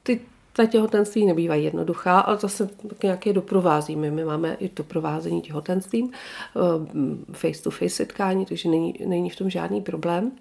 Ty, 0.02 0.20
ta 0.52 0.66
těhotenství 0.66 1.26
nebývají 1.26 1.64
jednoduchá, 1.64 2.20
ale 2.20 2.38
zase 2.38 2.68
nějaké 3.02 3.32
doprovázíme. 3.32 4.10
My 4.10 4.24
máme 4.24 4.56
i 4.60 4.70
doprovázení 4.76 5.40
těhotenstvím, 5.40 6.10
face 7.32 7.62
to 7.62 7.70
face 7.70 7.88
setkání, 7.88 8.46
takže 8.46 8.68
není, 8.68 8.94
není 9.06 9.30
v 9.30 9.36
tom 9.36 9.50
žádný 9.50 9.80
problém 9.80 10.32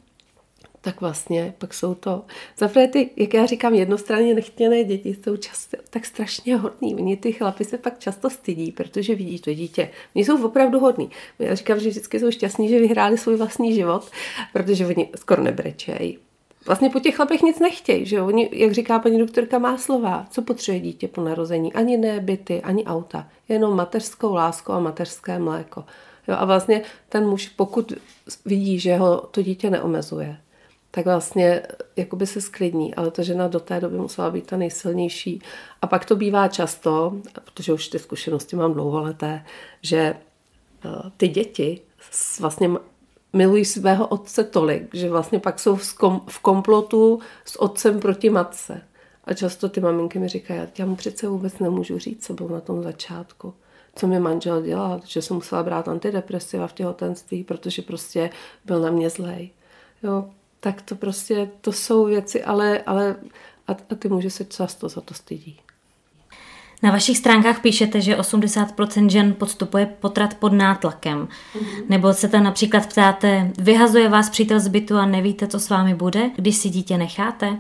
tak 0.88 1.01
vlastně 1.01 1.53
pak 1.58 1.74
jsou 1.74 1.96
to, 1.96 2.24
zaprvé 2.58 2.88
ty, 2.88 3.10
jak 3.15 3.34
já 3.34 3.46
říkám, 3.46 3.74
jednostranně 3.74 4.34
nechtěné 4.34 4.84
děti 4.84 5.17
jsou 5.24 5.38
často 5.38 5.77
tak 5.89 6.06
strašně 6.06 6.56
hodný. 6.56 6.96
Oni 6.96 7.17
ty 7.17 7.32
chlapy 7.32 7.65
se 7.65 7.77
pak 7.77 8.00
často 8.00 8.29
stydí, 8.29 8.72
protože 8.72 9.15
vidí 9.15 9.39
to 9.39 9.53
dítě. 9.53 9.89
Oni 10.15 10.25
jsou 10.25 10.46
opravdu 10.46 10.79
hodní. 10.79 11.10
Já 11.39 11.56
říkám, 11.56 11.79
že 11.79 11.89
vždycky 11.89 12.20
jsou 12.20 12.32
šťastní, 12.32 12.70
že 12.70 12.79
vyhráli 12.79 13.17
svůj 13.17 13.36
vlastní 13.36 13.74
život, 13.74 14.12
protože 14.53 14.88
oni 14.88 15.10
skoro 15.15 15.44
nebrečejí. 15.44 16.17
Vlastně 16.65 16.89
po 16.89 17.00
těch 17.00 17.15
chlapech 17.15 17.41
nic 17.41 17.60
nechtějí, 17.60 18.06
že 18.06 18.22
Oni, 18.22 18.50
jak 18.51 18.72
říká 18.72 19.00
paní 19.00 19.20
doktorka, 19.20 19.60
má 19.60 19.77
slova, 19.77 20.27
co 20.29 20.41
potřebuje 20.41 20.79
dítě 20.79 21.08
po 21.08 21.22
narození. 21.22 21.74
Ani 21.74 21.98
ne 21.98 22.20
byty, 22.20 22.62
ani 22.62 22.86
auta. 22.86 23.27
Jenom 23.50 23.75
mateřskou 23.75 24.34
lásku 24.34 24.72
a 24.72 24.79
mateřské 24.79 25.39
mléko. 25.39 25.84
Jo, 26.27 26.36
a 26.38 26.46
vlastně 26.46 26.82
ten 27.10 27.27
muž, 27.27 27.48
pokud 27.48 27.94
vidí, 28.46 28.79
že 28.79 28.98
ho 28.98 29.27
to 29.32 29.41
dítě 29.41 29.70
neomezuje, 29.70 30.38
tak 30.98 31.06
vlastně 31.06 31.62
jakoby 31.96 32.27
se 32.27 32.42
sklidní, 32.42 32.96
ale 32.96 33.12
ta 33.12 33.24
žena 33.24 33.48
do 33.48 33.60
té 33.60 33.80
doby 33.80 33.98
musela 33.98 34.32
být 34.32 34.48
ta 34.48 34.58
nejsilnější. 34.58 35.42
A 35.82 35.88
pak 35.88 36.06
to 36.06 36.16
bývá 36.16 36.48
často, 36.48 37.13
protože 37.34 37.74
už 37.74 37.88
ty 37.88 38.00
zkušenosti 38.00 38.56
mám 38.56 38.74
dlouholeté, 38.74 39.46
že 39.82 39.98
eh, 39.98 40.89
ty 41.18 41.27
děti 41.27 41.82
vlastně 42.39 42.70
milují 43.34 43.66
svého 43.66 44.08
otce 44.08 44.44
tolik, 44.44 44.96
že 44.96 45.10
vlastně 45.10 45.39
pak 45.39 45.60
jsou 45.60 45.75
v 46.27 46.39
komplotu 46.42 47.20
s 47.46 47.62
otcem 47.62 48.00
proti 48.00 48.30
matce. 48.30 48.82
A 49.24 49.34
často 49.34 49.70
ty 49.70 49.82
maminky 49.82 50.20
mi 50.20 50.27
říkají, 50.27 50.62
já 50.77 50.86
mu 50.86 50.96
přece 50.96 51.27
vůbec 51.27 51.60
nemůžu 51.60 52.00
říct, 52.00 52.25
co 52.25 52.34
bylo 52.34 52.50
na 52.50 52.62
tom 52.62 52.84
začátku. 52.84 53.54
Co 53.96 54.08
mi 54.08 54.20
manžel 54.20 54.62
dělal, 54.62 55.01
že 55.06 55.22
jsem 55.22 55.36
musela 55.36 55.63
brát 55.63 55.88
antidepresiva 55.88 56.68
v 56.68 56.74
těhotenství, 56.74 57.44
protože 57.44 57.82
prostě 57.82 58.30
byl 58.66 58.82
na 58.82 58.92
mě 58.92 59.10
zlej. 59.10 59.50
Jo, 60.04 60.30
tak 60.60 60.82
to 60.82 60.96
prostě, 60.96 61.50
to 61.62 61.72
jsou 61.72 62.06
věci, 62.06 62.44
ale, 62.44 62.80
ale 62.86 63.16
a, 63.68 63.72
a 63.72 63.96
ty 63.96 64.10
muži 64.10 64.30
se 64.30 64.46
často 64.46 64.90
za 64.90 65.02
to 65.02 65.14
stydí. 65.14 65.60
Na 66.84 66.92
vašich 66.92 67.18
stránkách 67.18 67.62
píšete, 67.62 68.02
že 68.02 68.18
80% 68.18 69.10
žen 69.10 69.34
podstupuje 69.34 69.86
potrat 69.86 70.34
pod 70.34 70.54
nátlakem. 70.54 71.28
Mm-hmm. 71.28 71.84
Nebo 71.90 72.14
se 72.14 72.28
tam 72.28 72.44
například 72.44 72.88
ptáte, 72.88 73.52
vyhazuje 73.58 74.10
vás 74.10 74.30
přítel 74.30 74.60
z 74.60 74.68
bytu 74.68 74.98
a 74.98 75.06
nevíte, 75.06 75.48
co 75.48 75.60
s 75.60 75.70
vámi 75.70 75.96
bude, 75.96 76.30
když 76.36 76.56
si 76.56 76.70
dítě 76.70 76.98
necháte? 76.98 77.58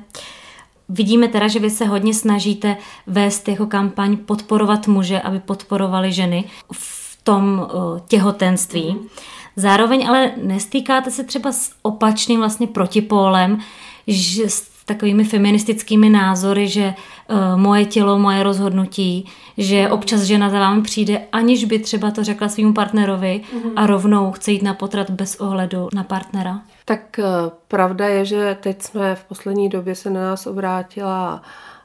Vidíme 0.89 1.27
teda, 1.27 1.47
že 1.47 1.59
vy 1.59 1.69
se 1.69 1.85
hodně 1.85 2.13
snažíte 2.13 2.77
vést 3.07 3.47
jako 3.47 3.65
kampaň 3.65 4.17
podporovat 4.17 4.87
muže, 4.87 5.21
aby 5.21 5.39
podporovali 5.39 6.11
ženy 6.11 6.43
v 6.73 7.17
tom 7.23 7.67
těhotenství. 8.07 8.95
Mm-hmm. 8.95 9.36
Zároveň 9.59 10.07
ale 10.09 10.31
nestýkáte 10.43 11.11
se 11.11 11.23
třeba 11.23 11.51
s 11.51 11.71
opačným 11.81 12.39
vlastně 12.39 12.67
protipólem, 12.67 13.59
že 14.07 14.49
s 14.49 14.69
takovými 14.85 15.23
feministickými 15.23 16.09
názory, 16.09 16.67
že 16.67 16.93
uh, 16.93 17.59
moje 17.59 17.85
tělo, 17.85 18.19
moje 18.19 18.43
rozhodnutí, 18.43 19.25
že 19.57 19.89
občas 19.89 20.21
žena 20.21 20.49
za 20.49 20.59
vámi 20.59 20.81
přijde, 20.81 21.21
aniž 21.31 21.65
by 21.65 21.79
třeba 21.79 22.11
to 22.11 22.23
řekla 22.23 22.49
svým 22.49 22.73
partnerovi 22.73 23.41
mm-hmm. 23.43 23.71
a 23.75 23.87
rovnou 23.87 24.31
chce 24.31 24.51
jít 24.51 24.63
na 24.63 24.73
potrat 24.73 25.09
bez 25.09 25.35
ohledu 25.35 25.89
na 25.93 26.03
partnera. 26.03 26.61
Tak 26.85 27.19
uh, 27.19 27.25
pravda 27.67 28.07
je, 28.07 28.25
že 28.25 28.57
teď 28.61 28.81
jsme 28.81 29.15
v 29.15 29.23
poslední 29.23 29.69
době 29.69 29.95
se 29.95 30.09
na 30.09 30.21
nás 30.21 30.47
obrátila 30.47 31.41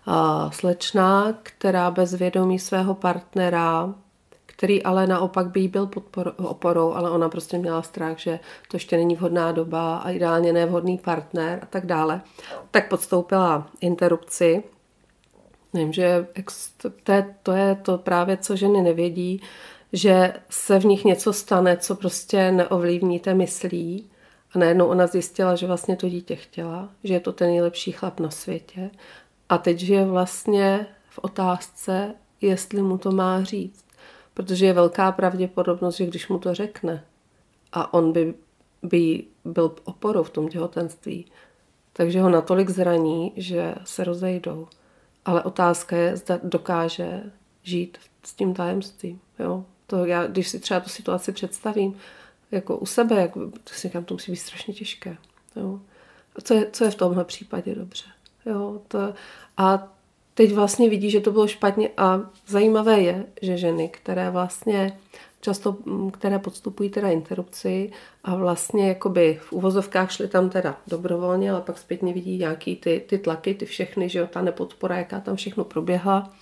uh, 0.07 0.51
slečna, 0.51 1.27
která 1.43 1.91
bez 1.91 2.15
vědomí 2.15 2.59
svého 2.59 2.95
partnera 2.95 3.95
který 4.63 4.83
ale 4.83 5.07
naopak 5.07 5.47
by 5.47 5.61
jí 5.61 5.69
byl 5.69 5.87
podpor, 5.87 6.35
oporou, 6.37 6.93
ale 6.93 7.11
ona 7.11 7.29
prostě 7.29 7.59
měla 7.59 7.83
strach, 7.83 8.19
že 8.19 8.41
to 8.69 8.77
ještě 8.77 8.97
není 8.97 9.17
vhodná 9.17 9.53
doba 9.53 9.97
a 9.97 10.11
ideálně 10.11 10.53
nevhodný 10.53 10.99
partner 10.99 11.59
a 11.63 11.67
tak 11.67 11.87
dále, 11.87 12.21
tak 12.71 12.89
podstoupila 12.89 13.69
interrupci. 13.81 14.63
Nevím, 15.73 15.93
že 15.93 16.27
to 17.05 17.13
je, 17.13 17.35
to 17.43 17.53
je 17.53 17.75
to 17.75 17.99
právě, 17.99 18.37
co 18.37 18.57
ženy 18.57 18.83
nevědí, 18.83 19.43
že 19.93 20.35
se 20.51 20.79
v 20.79 20.85
nich 20.85 21.05
něco 21.05 21.33
stane, 21.33 21.77
co 21.77 21.95
prostě 21.95 22.53
neovlivníte 22.53 23.35
myslí. 23.35 24.11
A 24.55 24.59
najednou 24.59 24.87
ona 24.87 25.07
zjistila, 25.07 25.57
že 25.57 25.67
vlastně 25.67 25.97
to 25.97 26.09
dítě 26.09 26.37
chtěla, 26.37 26.89
že 27.05 27.15
je 27.15 27.21
to 27.21 27.33
ten 27.33 27.49
nejlepší 27.49 27.93
chlap 27.93 28.21
na 28.21 28.31
světě. 28.31 28.91
A 29.49 29.59
teď 29.59 29.83
je 29.83 30.05
vlastně 30.05 30.87
v 31.09 31.19
otázce, 31.23 32.15
jestli 32.41 32.83
mu 32.83 32.99
to 32.99 33.11
má 33.11 33.45
říct 33.45 33.82
protože 34.35 34.67
je 34.67 34.73
velká 34.73 35.13
pravděpodobnost, 35.13 35.97
že 35.97 36.07
když 36.07 36.29
mu 36.29 36.39
to 36.39 36.55
řekne 36.55 37.05
a 37.73 37.95
on 37.95 38.13
by, 38.13 38.35
by 38.83 39.25
byl 39.45 39.75
oporou 39.85 40.23
v 40.23 40.31
tom 40.31 40.49
těhotenství, 40.49 41.27
takže 41.93 42.21
ho 42.21 42.31
natolik 42.31 42.71
zraní, 42.71 43.33
že 43.37 43.75
se 43.85 44.05
rozejdou. 44.05 44.69
Ale 45.25 45.43
otázka 45.43 45.97
je, 45.97 46.17
zda 46.17 46.41
dokáže 46.43 47.23
žít 47.63 47.99
s 48.23 48.35
tím 48.35 48.55
tajemstvím. 48.55 49.21
Jo? 49.39 49.65
To 49.87 50.05
já, 50.05 50.27
když 50.27 50.49
si 50.49 50.61
třeba 50.61 50.81
tu 50.81 50.89
situaci 50.89 51.33
představím, 51.33 51.97
jako 52.51 52.77
u 52.77 52.87
sebe, 52.87 53.17
jak, 53.17 53.35
to 53.35 53.73
si 53.73 53.89
říkám, 53.89 54.05
to 54.05 54.15
musí 54.15 54.33
být 54.33 54.37
strašně 54.37 54.75
těžké. 54.75 55.17
Jo? 55.57 55.81
Co 56.43 56.55
je, 56.55 56.71
co 56.73 56.85
je 56.85 56.91
v 56.91 56.95
tomhle 56.95 57.25
případě 57.25 57.75
dobře? 57.75 58.05
Jo? 58.47 58.81
To, 58.89 59.15
a 59.57 59.93
teď 60.35 60.53
vlastně 60.53 60.91
vidí, 60.91 61.11
že 61.11 61.21
to 61.21 61.33
bylo 61.33 61.47
špatně 61.47 61.91
a 61.97 62.21
zajímavé 62.47 63.01
je, 63.01 63.25
že 63.43 63.57
ženy, 63.57 63.89
které 63.89 64.31
vlastně 64.31 64.99
často, 65.43 65.77
mm, 65.85 66.11
které 66.11 66.39
podstupují 66.39 66.91
teda 66.91 67.09
interrupci 67.09 67.91
a 68.25 68.35
vlastně 68.35 68.89
jakoby 68.89 69.39
v 69.43 69.53
uvozovkách 69.53 70.13
šly 70.13 70.29
tam 70.29 70.51
teda 70.51 70.77
dobrovolně, 70.87 71.51
ale 71.51 71.61
pak 71.61 71.79
zpětně 71.79 72.13
vidí 72.13 72.39
nějaký 72.39 72.77
ty, 72.77 73.05
ty 73.09 73.19
tlaky, 73.19 73.55
ty 73.55 73.67
všechny, 73.67 74.09
že 74.09 74.19
jo, 74.19 74.27
ta 74.27 74.43
nepodpora, 74.43 74.99
jaká 74.99 75.21
tam 75.21 75.37
všechno 75.37 75.65
proběhla, 75.65 76.33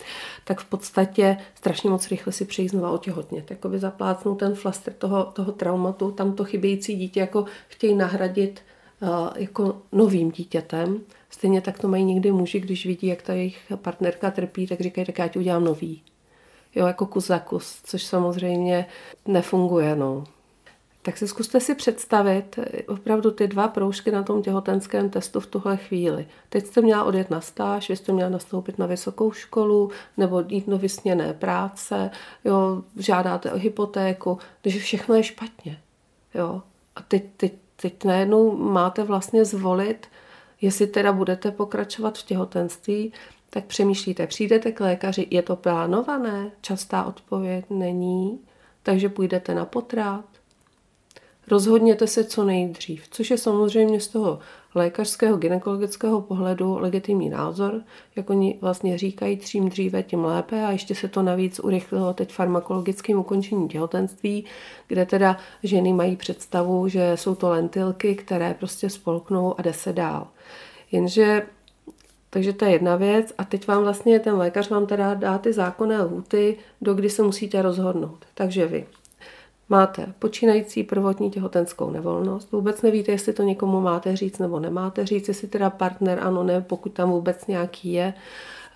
tak 0.45 0.61
v 0.61 0.65
podstatě 0.65 1.37
strašně 1.55 1.91
moc 1.91 2.09
rychle 2.09 2.33
si 2.33 2.45
přejí 2.45 2.69
znova 2.69 2.91
otěhotnět, 2.91 3.51
jakoby 3.51 3.79
zaplácnou 3.79 4.35
ten 4.35 4.55
flaster 4.55 4.95
toho, 4.95 5.25
toho 5.25 5.53
traumatu, 5.53 6.11
tam 6.11 6.33
to 6.33 6.45
chybějící 6.45 6.97
dítě 6.97 7.21
jako 7.21 7.45
chtějí 7.69 7.95
nahradit 7.95 8.61
jako 9.37 9.83
novým 9.93 10.31
dítětem, 10.31 11.01
Stejně 11.31 11.61
tak 11.61 11.79
to 11.79 11.89
mají 11.89 12.05
někdy 12.05 12.33
muži, 12.33 12.61
když 12.61 12.87
vidí, 12.87 13.07
jak 13.07 13.23
ta 13.23 13.33
jejich 13.33 13.73
partnerka 13.77 14.31
trpí, 14.31 14.67
tak 14.67 14.81
říkají, 14.81 15.07
tak 15.07 15.19
já 15.19 15.29
ti 15.29 15.39
udělám 15.39 15.65
nový. 15.65 16.03
Jo, 16.75 16.87
jako 16.87 17.07
kus 17.07 17.27
za 17.27 17.39
kus, 17.39 17.81
což 17.85 18.03
samozřejmě 18.03 18.87
nefunguje, 19.27 19.97
no. 19.97 20.25
Tak 21.03 21.19
si 21.19 21.29
zkuste 21.29 21.61
si 21.61 21.75
představit 21.75 22.59
opravdu 22.89 23.31
ty 23.31 23.49
dva 23.49 23.69
proužky 23.69 24.11
na 24.11 24.23
tom 24.23 24.43
těhotenském 24.43 25.11
testu 25.11 25.41
v 25.41 25.47
tuhle 25.47 25.77
chvíli. 25.77 26.27
Teď 26.49 26.67
jste 26.67 26.81
měla 26.81 27.05
odjet 27.05 27.31
na 27.31 27.41
stáž, 27.41 27.89
vy 27.89 27.97
jste 27.97 28.13
měla 28.13 28.31
nastoupit 28.31 28.79
na 28.79 28.87
vysokou 28.87 29.33
školu 29.33 29.91
nebo 30.17 30.45
jít 30.49 30.69
do 30.69 30.79
vysněné 30.79 31.33
práce, 31.33 32.11
jo, 32.45 32.83
žádáte 32.97 33.53
o 33.53 33.59
hypotéku, 33.59 34.39
takže 34.61 34.79
všechno 34.79 35.15
je 35.15 35.23
špatně. 35.23 35.81
Jo. 36.35 36.63
A 36.97 37.03
teď, 37.03 37.25
teď, 37.37 37.53
teď 37.83 38.05
najednou 38.05 38.57
máte 38.57 39.05
vlastně 39.05 39.45
zvolit, 39.45 40.07
Jestli 40.61 40.87
teda 40.87 41.13
budete 41.13 41.51
pokračovat 41.51 42.19
v 42.19 42.23
těhotenství, 42.23 43.13
tak 43.51 43.65
přemýšlíte, 43.65 44.27
přijdete 44.27 44.73
k 44.73 44.81
lékaři, 44.81 45.27
je 45.31 45.43
to 45.43 45.57
plánované? 45.57 46.51
Častá 46.61 47.05
odpověď 47.05 47.65
není, 47.71 48.41
takže 48.83 49.09
půjdete 49.09 49.55
na 49.55 49.65
potrát. 49.65 50.25
Rozhodněte 51.49 52.07
se 52.07 52.25
co 52.25 52.45
nejdřív, 52.45 53.09
což 53.11 53.31
je 53.31 53.39
samozřejmě 53.39 54.01
z 54.01 54.09
toho 54.09 54.39
lékařského 54.75 55.37
gynekologického 55.37 56.21
pohledu 56.21 56.79
legitimní 56.79 57.31
názor, 57.31 57.83
jak 58.17 58.31
oni 58.31 58.59
vlastně 58.61 58.99
říkají, 58.99 59.37
čím 59.39 59.69
dříve, 59.69 60.03
tím 60.03 60.25
lépe 60.25 60.65
a 60.65 60.71
ještě 60.71 60.95
se 60.95 61.09
to 61.09 61.23
navíc 61.23 61.61
urychlilo 61.61 62.15
teď 62.15 62.33
farmakologickým 62.33 63.19
ukončením 63.19 63.69
těhotenství, 63.69 64.45
kde 64.89 65.07
teda 65.07 65.37
ženy 65.63 65.93
mají 65.93 66.17
představu, 66.17 66.89
že 66.89 67.13
jsou 67.15 67.35
to 67.35 67.51
lentilky, 67.51 68.15
které 68.15 68.55
prostě 68.55 68.91
spolknou 68.91 69.55
a 69.59 69.63
jde 69.63 69.73
se 69.73 69.93
dál. 69.93 70.27
Jenže 70.93 71.43
takže 72.31 72.53
to 72.53 72.65
je 72.65 72.71
jedna 72.71 72.97
věc 72.97 73.33
a 73.39 73.45
teď 73.45 73.67
vám 73.67 73.83
vlastně 73.83 74.21
ten 74.21 74.35
lékař 74.35 74.71
vám 74.71 74.87
teda 74.87 75.15
dá 75.15 75.39
ty 75.39 75.53
zákonné 75.53 76.03
lhuty, 76.03 76.57
do 76.81 76.95
kdy 76.95 77.11
se 77.11 77.23
musíte 77.23 77.63
rozhodnout. 77.63 78.25
Takže 78.35 78.67
vy 78.67 78.87
máte 79.71 80.15
počínající 80.19 80.83
prvotní 80.83 81.31
těhotenskou 81.31 81.91
nevolnost, 81.91 82.53
vůbec 82.53 82.83
nevíte, 82.83 83.13
jestli 83.13 83.33
to 83.33 83.43
někomu 83.43 83.81
máte 83.81 84.17
říct 84.17 84.39
nebo 84.39 84.61
nemáte 84.61 85.07
říct, 85.07 85.29
jestli 85.29 85.49
teda 85.49 85.71
partner 85.71 86.19
ano, 86.23 86.45
ne, 86.45 86.61
pokud 86.61 86.93
tam 86.93 87.11
vůbec 87.11 87.47
nějaký 87.47 87.93
je, 87.93 88.15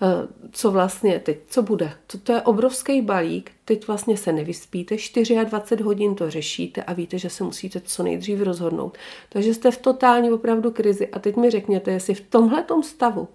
eh, 0.01 0.27
co 0.51 0.71
vlastně 0.71 1.19
teď, 1.19 1.37
co 1.47 1.61
bude. 1.61 1.91
To, 2.07 2.17
to 2.17 2.31
je 2.31 2.41
obrovský 2.41 3.01
balík, 3.01 3.51
teď 3.65 3.87
vlastně 3.87 4.17
se 4.17 4.31
nevyspíte, 4.31 4.95
24 4.95 5.83
hodin 5.83 6.15
to 6.15 6.29
řešíte 6.29 6.83
a 6.83 6.93
víte, 6.93 7.19
že 7.19 7.29
se 7.29 7.43
musíte 7.43 7.81
co 7.81 8.03
nejdřív 8.03 8.41
rozhodnout. 8.41 8.97
Takže 9.29 9.53
jste 9.53 9.71
v 9.71 9.77
totální 9.77 10.31
opravdu 10.31 10.71
krizi 10.71 11.07
a 11.07 11.19
teď 11.19 11.35
mi 11.35 11.49
řekněte, 11.49 11.91
jestli 11.91 12.13
v 12.13 12.21
tomhletom 12.21 12.83
stavu 12.83 13.27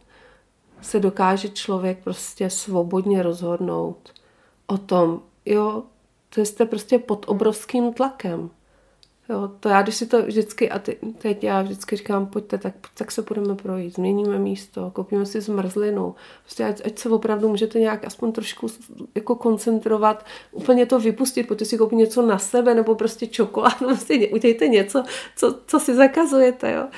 se 0.82 1.00
dokáže 1.00 1.48
člověk 1.48 1.98
prostě 2.04 2.50
svobodně 2.50 3.22
rozhodnout 3.22 4.12
o 4.66 4.78
tom, 4.78 5.20
jo, 5.46 5.82
to 6.34 6.40
jste 6.40 6.66
prostě 6.66 6.98
pod 6.98 7.24
obrovským 7.28 7.92
tlakem. 7.92 8.50
Jo, 9.30 9.50
to 9.60 9.68
já, 9.68 9.82
když 9.82 9.94
si 9.94 10.06
to 10.06 10.22
vždycky, 10.22 10.70
a 10.70 10.78
ty, 10.78 10.98
teď 11.18 11.44
já 11.44 11.62
vždycky 11.62 11.96
říkám, 11.96 12.26
pojďte, 12.26 12.58
tak, 12.58 12.74
tak 12.94 13.10
se 13.12 13.22
budeme 13.22 13.54
projít, 13.54 13.94
změníme 13.94 14.38
místo, 14.38 14.90
koupíme 14.90 15.26
si 15.26 15.40
zmrzlinu, 15.40 16.14
prostě 16.42 16.64
ať, 16.64 16.86
ať 16.86 16.98
se 16.98 17.08
opravdu 17.08 17.48
můžete 17.48 17.80
nějak 17.80 18.04
aspoň 18.04 18.32
trošku 18.32 18.66
jako 19.14 19.34
koncentrovat, 19.34 20.26
úplně 20.52 20.86
to 20.86 21.00
vypustit, 21.00 21.48
pojďte 21.48 21.64
si 21.64 21.78
koupit 21.78 21.96
něco 21.96 22.22
na 22.26 22.38
sebe, 22.38 22.74
nebo 22.74 22.94
prostě 22.94 23.26
čokoládu, 23.26 23.76
prostě 23.86 24.28
udějte 24.28 24.68
něco, 24.68 25.04
co, 25.36 25.58
co 25.66 25.80
si 25.80 25.94
zakazujete, 25.94 26.72
jo 26.72 26.88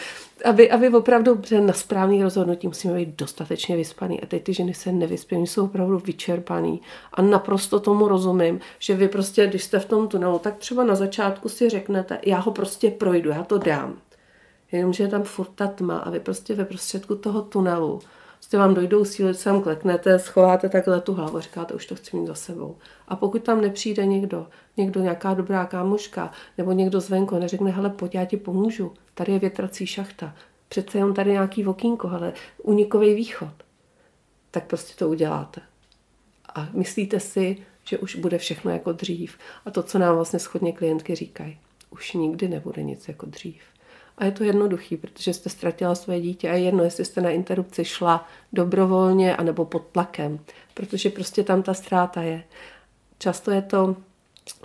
aby, 0.45 0.71
aby 0.71 0.89
opravdu 0.89 1.41
na 1.61 1.73
správný 1.73 2.23
rozhodnutí 2.23 2.67
musíme 2.67 2.95
být 2.95 3.17
dostatečně 3.17 3.77
vyspaný. 3.77 4.21
A 4.21 4.27
teď 4.27 4.43
ty 4.43 4.55
ženy 4.55 4.75
se 4.75 4.93
nevyspí, 4.93 5.37
jsou 5.37 5.65
opravdu 5.65 5.99
vyčerpaný. 5.99 6.81
A 7.15 7.23
naprosto 7.23 7.81
tomu 7.81 8.09
rozumím, 8.09 8.61
že 8.79 8.95
vy 8.95 9.09
prostě, 9.09 9.47
když 9.47 9.65
jste 9.65 9.79
v 9.79 9.85
tom 9.85 10.09
tunelu, 10.09 10.39
tak 10.39 10.57
třeba 10.57 10.85
na 10.85 10.95
začátku 10.95 11.49
si 11.49 11.69
řeknete, 11.69 12.19
já 12.27 12.39
ho 12.39 12.53
prostě 12.53 12.91
projdu, 12.91 13.31
já 13.31 13.43
to 13.45 13.59
dám. 13.59 13.97
Jenomže 14.73 15.03
je 15.03 15.09
tam 15.09 15.23
furt 15.23 15.51
ta 15.55 15.67
tma 15.67 15.99
a 15.99 16.11
vy 16.11 16.21
prostě 16.21 16.55
ve 16.55 16.65
prostředku 16.65 17.15
toho 17.15 17.43
tunelu 17.43 18.01
prostě 18.43 18.59
vám 18.59 18.75
dojdou 18.75 19.05
síly, 19.05 19.35
co 19.35 19.45
tam 19.45 19.63
kleknete, 19.63 20.19
schováte 20.19 20.69
takhle 20.69 21.01
tu 21.01 21.15
hlavu, 21.15 21.41
říkáte, 21.41 21.75
už 21.75 21.87
to 21.87 21.95
chci 21.95 22.17
mít 22.17 22.27
za 22.27 22.35
sebou. 22.35 22.77
A 23.09 23.17
pokud 23.17 23.43
tam 23.43 23.61
nepřijde 23.61 24.07
někdo, 24.07 24.47
někdo, 24.77 25.01
nějaká 25.01 25.35
dobrá 25.35 25.67
kámoška, 25.67 26.33
nebo 26.59 26.73
někdo 26.73 27.01
zvenku 27.01 27.39
neřekne, 27.39 27.71
hele, 27.71 27.91
pojď, 27.91 28.15
já 28.15 28.25
ti 28.25 28.37
pomůžu, 28.37 28.93
tady 29.15 29.33
je 29.33 29.39
větrací 29.39 29.87
šachta, 29.87 30.35
přece 30.69 30.99
jenom 30.99 31.15
tady 31.15 31.33
nějaký 31.33 31.67
okýnko, 31.67 32.09
ale 32.11 32.33
unikový 32.63 33.15
východ, 33.15 33.55
tak 34.51 34.67
prostě 34.67 34.95
to 34.99 35.09
uděláte. 35.09 35.61
A 36.55 36.69
myslíte 36.73 37.21
si, 37.21 37.57
že 37.85 37.99
už 37.99 38.17
bude 38.17 38.39
všechno 38.39 38.71
jako 38.71 38.93
dřív. 38.93 39.39
A 39.65 39.71
to, 39.71 39.83
co 39.83 39.99
nám 39.99 40.15
vlastně 40.15 40.39
schodně 40.39 40.73
klientky 40.73 41.15
říkají, 41.15 41.59
už 41.91 42.13
nikdy 42.13 42.49
nebude 42.49 42.83
nic 42.83 43.09
jako 43.09 43.27
dřív. 43.27 43.63
A 44.23 44.25
je 44.25 44.33
to 44.33 44.45
jednoduchý, 44.45 44.97
protože 44.97 45.35
jste 45.35 45.51
ztratila 45.51 45.95
své 45.95 46.21
dítě 46.21 46.51
a 46.51 46.53
je 46.53 46.65
jedno, 46.65 46.85
jestli 46.85 47.05
jste 47.05 47.21
na 47.21 47.31
interrupci 47.31 47.85
šla 47.85 48.29
dobrovolně 48.53 49.37
anebo 49.37 49.65
pod 49.65 49.87
tlakem, 49.93 50.39
protože 50.75 51.11
prostě 51.11 51.43
tam 51.43 51.63
ta 51.63 51.75
ztráta 51.75 52.23
je. 52.23 52.45
Často 53.19 53.51
je 53.51 53.63
to, 53.63 53.97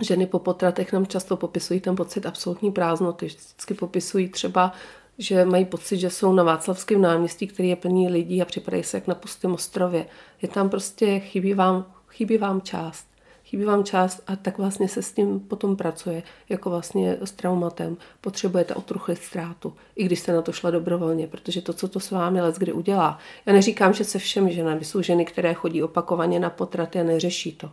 ženy 0.00 0.26
po 0.26 0.38
potratech 0.38 0.92
nám 0.92 1.06
často 1.06 1.36
popisují 1.36 1.80
ten 1.80 1.96
pocit 1.96 2.26
absolutní 2.26 2.72
prázdnoty. 2.72 3.26
Vždycky 3.26 3.74
popisují 3.74 4.28
třeba, 4.28 4.72
že 5.18 5.44
mají 5.44 5.64
pocit, 5.64 5.98
že 5.98 6.10
jsou 6.10 6.32
na 6.32 6.42
Václavském 6.42 7.00
náměstí, 7.00 7.46
který 7.46 7.68
je 7.68 7.76
plný 7.76 8.08
lidí 8.08 8.42
a 8.42 8.44
připadají 8.44 8.82
se 8.82 8.96
jak 8.96 9.06
na 9.06 9.14
pustém 9.14 9.54
ostrově. 9.54 10.06
Je 10.42 10.48
tam 10.48 10.68
prostě, 10.68 11.20
chybí 11.20 11.54
vám, 11.54 11.92
chybí 12.08 12.38
vám 12.38 12.60
část 12.60 13.06
chybí 13.48 13.64
vám 13.64 13.84
část 13.84 14.22
a 14.26 14.36
tak 14.36 14.58
vlastně 14.58 14.88
se 14.88 15.02
s 15.02 15.12
tím 15.12 15.40
potom 15.40 15.76
pracuje, 15.76 16.22
jako 16.48 16.70
vlastně 16.70 17.16
s 17.20 17.32
traumatem. 17.32 17.96
Potřebujete 18.20 18.74
otruchlit 18.74 19.18
ztrátu, 19.18 19.74
i 19.96 20.04
když 20.04 20.20
jste 20.20 20.32
na 20.32 20.42
to 20.42 20.52
šla 20.52 20.70
dobrovolně, 20.70 21.26
protože 21.26 21.62
to, 21.62 21.72
co 21.72 21.88
to 21.88 22.00
s 22.00 22.10
vámi 22.10 22.40
let 22.40 22.58
kdy 22.58 22.72
udělá. 22.72 23.18
Já 23.46 23.52
neříkám, 23.52 23.92
že 23.94 24.04
se 24.04 24.18
všem 24.18 24.50
ženám, 24.50 24.80
jsou 24.80 25.02
ženy, 25.02 25.24
které 25.24 25.54
chodí 25.54 25.82
opakovaně 25.82 26.40
na 26.40 26.50
potraty 26.50 27.00
a 27.00 27.02
neřeší 27.02 27.52
to. 27.52 27.70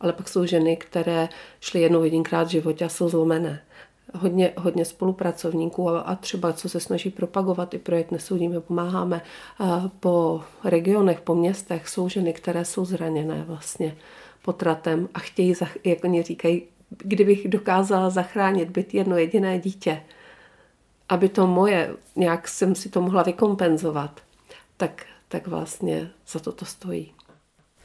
Ale 0.00 0.12
pak 0.12 0.28
jsou 0.28 0.46
ženy, 0.46 0.76
které 0.76 1.28
šly 1.60 1.80
jednou 1.80 2.04
jedinkrát 2.04 2.44
v 2.44 2.50
životě 2.50 2.84
a 2.84 2.88
jsou 2.88 3.08
zlomené. 3.08 3.62
Hodně, 4.14 4.52
hodně 4.56 4.84
spolupracovníků 4.84 5.90
a, 5.90 6.00
a 6.00 6.14
třeba 6.14 6.52
co 6.52 6.68
se 6.68 6.80
snaží 6.80 7.10
propagovat 7.10 7.74
i 7.74 7.78
projekt 7.78 8.10
Nesoudíme, 8.10 8.60
pomáháme 8.60 9.20
po 10.00 10.42
regionech, 10.64 11.20
po 11.20 11.34
městech, 11.34 11.88
jsou 11.88 12.08
ženy, 12.08 12.32
které 12.32 12.64
jsou 12.64 12.84
zraněné 12.84 13.44
vlastně 13.48 13.96
potratem 14.46 15.08
a 15.14 15.18
chtějí, 15.18 15.54
jak 15.84 16.04
oni 16.04 16.22
říkají, 16.22 16.62
kdybych 16.90 17.48
dokázala 17.48 18.10
zachránit 18.10 18.70
byt 18.70 18.94
jedno 18.94 19.16
jediné 19.16 19.58
dítě, 19.58 20.02
aby 21.08 21.28
to 21.28 21.46
moje, 21.46 21.96
nějak 22.16 22.48
jsem 22.48 22.74
si 22.74 22.88
to 22.88 23.02
mohla 23.02 23.22
vykompenzovat, 23.22 24.20
tak, 24.76 25.06
tak 25.28 25.46
vlastně 25.46 26.10
za 26.28 26.38
to 26.38 26.52
to 26.52 26.64
stojí. 26.64 27.15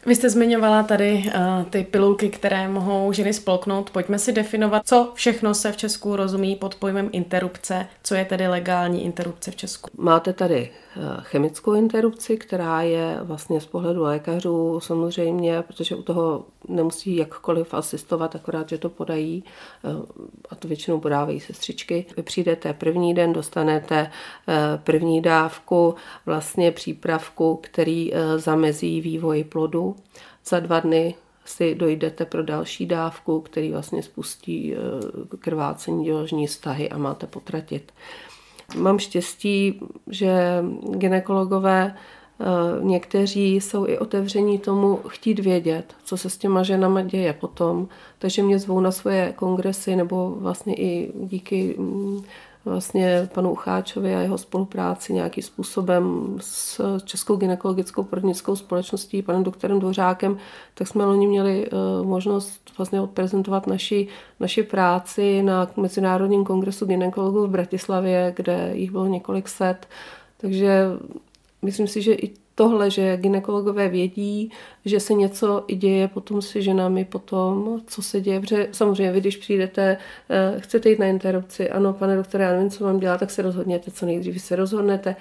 Vy 0.05 0.15
jste 0.15 0.29
zmiňovala 0.29 0.83
tady 0.83 1.23
uh, 1.25 1.65
ty 1.69 1.83
pilulky, 1.83 2.29
které 2.29 2.67
mohou 2.67 3.11
ženy 3.13 3.33
spolknout. 3.33 3.89
Pojďme 3.89 4.19
si 4.19 4.31
definovat, 4.31 4.81
co 4.85 5.11
všechno 5.13 5.53
se 5.53 5.71
v 5.71 5.77
Česku 5.77 6.15
rozumí 6.15 6.55
pod 6.55 6.75
pojmem 6.75 7.09
interrupce, 7.11 7.87
co 8.03 8.15
je 8.15 8.25
tedy 8.25 8.47
legální 8.47 9.05
interrupce 9.05 9.51
v 9.51 9.55
Česku. 9.55 9.89
Máte 9.97 10.33
tady 10.33 10.69
uh, 10.97 11.03
chemickou 11.21 11.73
interrupci, 11.73 12.37
která 12.37 12.81
je 12.81 13.17
vlastně 13.21 13.61
z 13.61 13.65
pohledu 13.65 14.03
lékařů 14.03 14.79
samozřejmě, 14.79 15.61
protože 15.61 15.95
u 15.95 16.01
toho 16.01 16.45
nemusí 16.75 17.15
jakkoliv 17.15 17.73
asistovat, 17.73 18.35
akorát, 18.35 18.69
že 18.69 18.77
to 18.77 18.89
podají 18.89 19.43
uh, 19.83 20.05
a 20.49 20.55
to 20.55 20.67
většinou 20.67 20.99
podávají 20.99 21.39
sestřičky. 21.39 22.05
Vy 22.17 22.23
přijdete 22.23 22.73
první 22.73 23.13
den, 23.13 23.33
dostanete 23.33 24.11
první 24.83 25.21
dávku 25.21 25.95
vlastně 26.25 26.71
přípravku, 26.71 27.59
který 27.63 28.11
zamezí 28.37 29.01
vývoj 29.01 29.43
plodu 29.43 29.95
za 30.45 30.59
dva 30.59 30.79
dny 30.79 31.15
si 31.45 31.75
dojdete 31.75 32.25
pro 32.25 32.43
další 32.43 32.85
dávku, 32.85 33.41
který 33.41 33.71
vlastně 33.71 34.03
spustí 34.03 34.73
eh, 34.73 34.77
krvácení 35.39 36.05
děložní 36.05 36.47
stahy 36.47 36.89
a 36.89 36.97
máte 36.97 37.27
potratit. 37.27 37.91
Mám 38.77 38.99
štěstí, 38.99 39.79
že 40.07 40.63
ginekologové 40.89 41.95
eh, 41.95 42.20
někteří 42.81 43.55
jsou 43.55 43.87
i 43.87 43.99
otevření 43.99 44.59
tomu 44.59 44.99
chtít 45.07 45.39
vědět, 45.39 45.95
co 46.03 46.17
se 46.17 46.29
s 46.29 46.37
těma 46.37 46.63
ženama 46.63 47.01
děje 47.01 47.33
potom, 47.33 47.87
takže 48.19 48.43
mě 48.43 48.59
zvou 48.59 48.79
na 48.79 48.91
svoje 48.91 49.33
kongresy 49.35 49.95
nebo 49.95 50.35
vlastně 50.39 50.75
i 50.75 51.11
díky 51.15 51.75
mm, 51.77 52.21
vlastně 52.65 53.29
panu 53.33 53.51
Ucháčovi 53.51 54.15
a 54.15 54.19
jeho 54.19 54.37
spolupráci 54.37 55.13
nějakým 55.13 55.43
způsobem 55.43 56.35
s 56.41 56.81
Českou 57.05 57.35
gynekologickou 57.35 58.03
porodnickou 58.03 58.55
společností, 58.55 59.21
panem 59.21 59.43
doktorem 59.43 59.79
Dvořákem, 59.79 60.37
tak 60.73 60.87
jsme 60.87 61.05
loni 61.05 61.27
měli 61.27 61.67
eh, 61.67 62.03
možnost 62.03 62.71
vlastně 62.77 63.01
odprezentovat 63.01 63.67
naši, 63.67 64.07
naši 64.39 64.63
práci 64.63 65.43
na 65.43 65.67
Mezinárodním 65.77 66.43
kongresu 66.43 66.85
gynekologů 66.85 67.47
v 67.47 67.49
Bratislavě, 67.49 68.33
kde 68.35 68.71
jich 68.73 68.91
bylo 68.91 69.07
několik 69.07 69.49
set. 69.49 69.87
Takže 70.37 70.87
myslím 71.61 71.87
si, 71.87 72.01
že 72.01 72.13
i 72.13 72.31
tohle, 72.55 72.91
že 72.91 73.17
ginekologové 73.17 73.89
vědí, 73.89 74.51
že 74.85 74.99
se 74.99 75.13
něco 75.13 75.63
i 75.67 75.75
děje 75.75 76.07
potom 76.07 76.41
se 76.41 76.61
ženami 76.61 77.05
potom, 77.05 77.81
co 77.87 78.01
se 78.01 78.21
děje. 78.21 78.39
Protože 78.39 78.67
samozřejmě 78.71 79.11
vy, 79.11 79.19
když 79.19 79.37
přijdete, 79.37 79.97
eh, 80.29 80.59
chcete 80.59 80.89
jít 80.89 80.99
na 80.99 81.05
interrupci, 81.05 81.69
ano, 81.69 81.93
pane 81.93 82.15
doktore, 82.15 82.43
já 82.43 82.51
nevím, 82.51 82.69
co 82.69 82.83
mám 82.83 82.99
dělat, 82.99 83.19
tak 83.19 83.31
se 83.31 83.41
rozhodněte, 83.41 83.91
co 83.91 84.05
nejdřív 84.05 84.41
se 84.41 84.55
rozhodnete. 84.55 85.15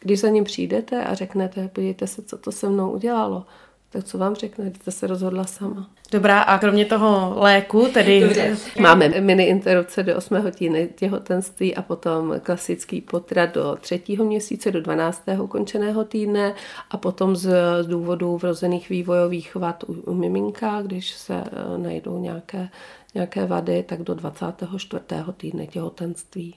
Když 0.00 0.20
za 0.20 0.28
ním 0.28 0.44
přijdete 0.44 1.04
a 1.04 1.14
řeknete, 1.14 1.68
podívejte 1.68 2.06
se, 2.06 2.22
co 2.22 2.38
to 2.38 2.52
se 2.52 2.68
mnou 2.68 2.90
udělalo, 2.90 3.44
tak 3.90 4.04
co 4.04 4.18
vám 4.18 4.34
řekne, 4.34 4.72
jste 4.80 4.90
se 4.90 5.06
rozhodla 5.06 5.44
sama. 5.44 5.90
Dobrá, 6.12 6.40
a 6.40 6.58
kromě 6.58 6.84
toho 6.84 7.34
léku, 7.36 7.88
tedy... 7.94 8.20
Dobře. 8.20 8.56
Máme 8.80 9.08
mini 9.08 9.44
interrupce 9.44 10.02
do 10.02 10.16
8. 10.16 10.50
týdne 10.50 10.86
těhotenství 10.86 11.74
a 11.74 11.82
potom 11.82 12.34
klasický 12.42 13.00
potrat 13.00 13.54
do 13.54 13.76
3. 13.80 14.02
měsíce, 14.22 14.70
do 14.70 14.80
12. 14.80 15.22
ukončeného 15.42 16.04
týdne 16.04 16.54
a 16.90 16.96
potom 16.96 17.36
z, 17.36 17.50
z 17.82 17.86
důvodu 17.86 18.36
vrozených 18.36 18.88
vývojových 18.88 19.54
vad 19.54 19.84
u, 19.84 19.92
u 19.92 20.14
miminka, 20.14 20.82
když 20.82 21.10
se 21.10 21.34
uh, 21.34 21.82
najdou 21.82 22.18
nějaké, 22.18 22.68
nějaké 23.14 23.46
vady, 23.46 23.82
tak 23.82 24.02
do 24.02 24.14
24. 24.14 25.02
týdne 25.36 25.66
těhotenství. 25.66 26.54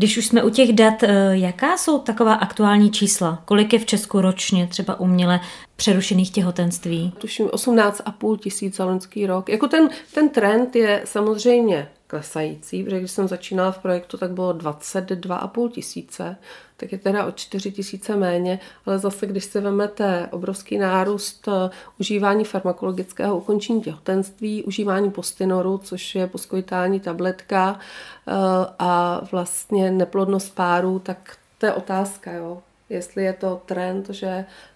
Když 0.00 0.18
už 0.18 0.26
jsme 0.26 0.42
u 0.42 0.50
těch 0.50 0.72
dat, 0.72 1.02
eh, 1.02 1.30
jaká 1.32 1.76
jsou 1.76 1.98
taková 1.98 2.34
aktuální 2.34 2.90
čísla? 2.90 3.42
Kolik 3.44 3.72
je 3.72 3.78
v 3.78 3.86
Česku 3.86 4.20
ročně 4.20 4.66
třeba 4.66 5.00
uměle 5.00 5.40
přerušených 5.76 6.30
těhotenství? 6.30 7.12
Tuším 7.18 7.48
18,5 7.48 8.36
tisíc 8.36 8.76
za 8.76 8.84
loňský 8.84 9.26
rok. 9.26 9.48
Jako 9.48 9.68
ten, 9.68 9.88
ten 10.14 10.28
trend 10.28 10.76
je 10.76 11.02
samozřejmě 11.04 11.88
klesající, 12.06 12.84
protože 12.84 12.98
když 12.98 13.10
jsem 13.10 13.28
začínala 13.28 13.72
v 13.72 13.78
projektu, 13.78 14.16
tak 14.16 14.30
bylo 14.30 14.52
22,5 14.52 15.68
tisíce, 15.70 16.36
tak 16.80 16.92
je 16.92 16.98
teda 16.98 17.26
o 17.26 17.32
4 17.32 17.72
tisíce 17.72 18.16
méně, 18.16 18.58
ale 18.86 18.98
zase, 18.98 19.26
když 19.26 19.44
si 19.44 19.60
vezmete 19.60 20.28
obrovský 20.30 20.78
nárůst 20.78 21.48
eh, 21.48 21.70
užívání 22.00 22.44
farmakologického 22.44 23.36
ukončení 23.36 23.82
těhotenství, 23.82 24.64
užívání 24.64 25.10
postinoru, 25.10 25.78
což 25.78 26.14
je 26.14 26.26
poskojitální 26.26 27.00
tabletka 27.00 27.78
eh, 27.78 28.32
a 28.78 29.20
vlastně 29.32 29.90
neplodnost 29.90 30.54
párů, 30.54 30.98
tak 30.98 31.36
to 31.58 31.66
je 31.66 31.72
otázka, 31.72 32.32
jo. 32.32 32.62
Jestli 32.88 33.24
je 33.24 33.32
to 33.32 33.62
trend, 33.66 34.10
že 34.10 34.26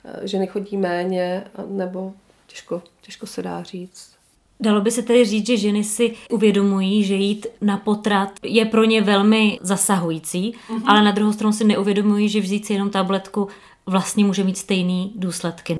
eh, 0.05 0.29
ženy 0.29 0.47
chodí 0.47 0.77
méně, 0.77 1.45
nebo 1.69 2.13
těžko, 2.47 2.83
těžko 3.01 3.27
se 3.27 3.43
dá 3.43 3.63
říct. 3.63 4.14
Dalo 4.65 4.81
by 4.81 4.91
se 4.91 5.03
tedy 5.03 5.25
říct, 5.25 5.47
že 5.47 5.57
ženy 5.57 5.85
si 5.85 6.15
uvědomují, 6.31 7.05
že 7.05 7.15
jít 7.15 7.47
na 7.61 7.77
potrat 7.77 8.31
je 8.43 8.65
pro 8.65 8.85
ně 8.85 9.03
velmi 9.03 9.59
zasahující, 9.63 10.53
mm-hmm. 10.53 10.83
ale 10.87 11.03
na 11.03 11.11
druhou 11.11 11.33
stranu 11.33 11.53
si 11.53 11.65
neuvědomují, 11.65 12.29
že 12.29 12.41
vzít 12.41 12.67
si 12.67 12.73
jenom 12.73 12.91
tabletku 12.91 13.49
vlastně 13.87 14.25
může 14.25 14.45
mít 14.45 14.59
stejný 14.59 15.13
důsledky. 15.17 15.79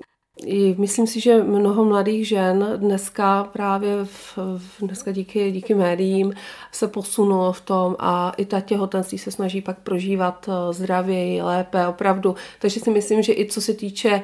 Myslím 0.79 1.07
si, 1.07 1.21
že 1.21 1.43
mnoho 1.43 1.85
mladých 1.85 2.29
žen 2.29 2.73
dneska 2.77 3.45
právě 3.45 4.05
v, 4.05 4.39
dneska 4.81 5.13
díky, 5.13 5.53
díky 5.53 5.75
médiím 5.75 6.33
se 6.73 6.89
posunulo 6.89 7.53
v 7.53 7.61
tom 7.61 7.97
a 7.99 8.33
i 8.37 8.45
ta 8.45 8.61
těhotenství 8.61 9.19
se 9.19 9.31
snaží 9.31 9.61
pak 9.61 9.79
prožívat 9.79 10.49
eh, 10.49 10.73
zdravěji, 10.73 11.43
lépe, 11.43 11.87
opravdu. 11.87 12.35
Takže 12.59 12.81
si 12.81 12.91
myslím, 12.91 13.23
že 13.23 13.33
i 13.33 13.47
co 13.47 13.61
se 13.61 13.75
týče 13.75 14.23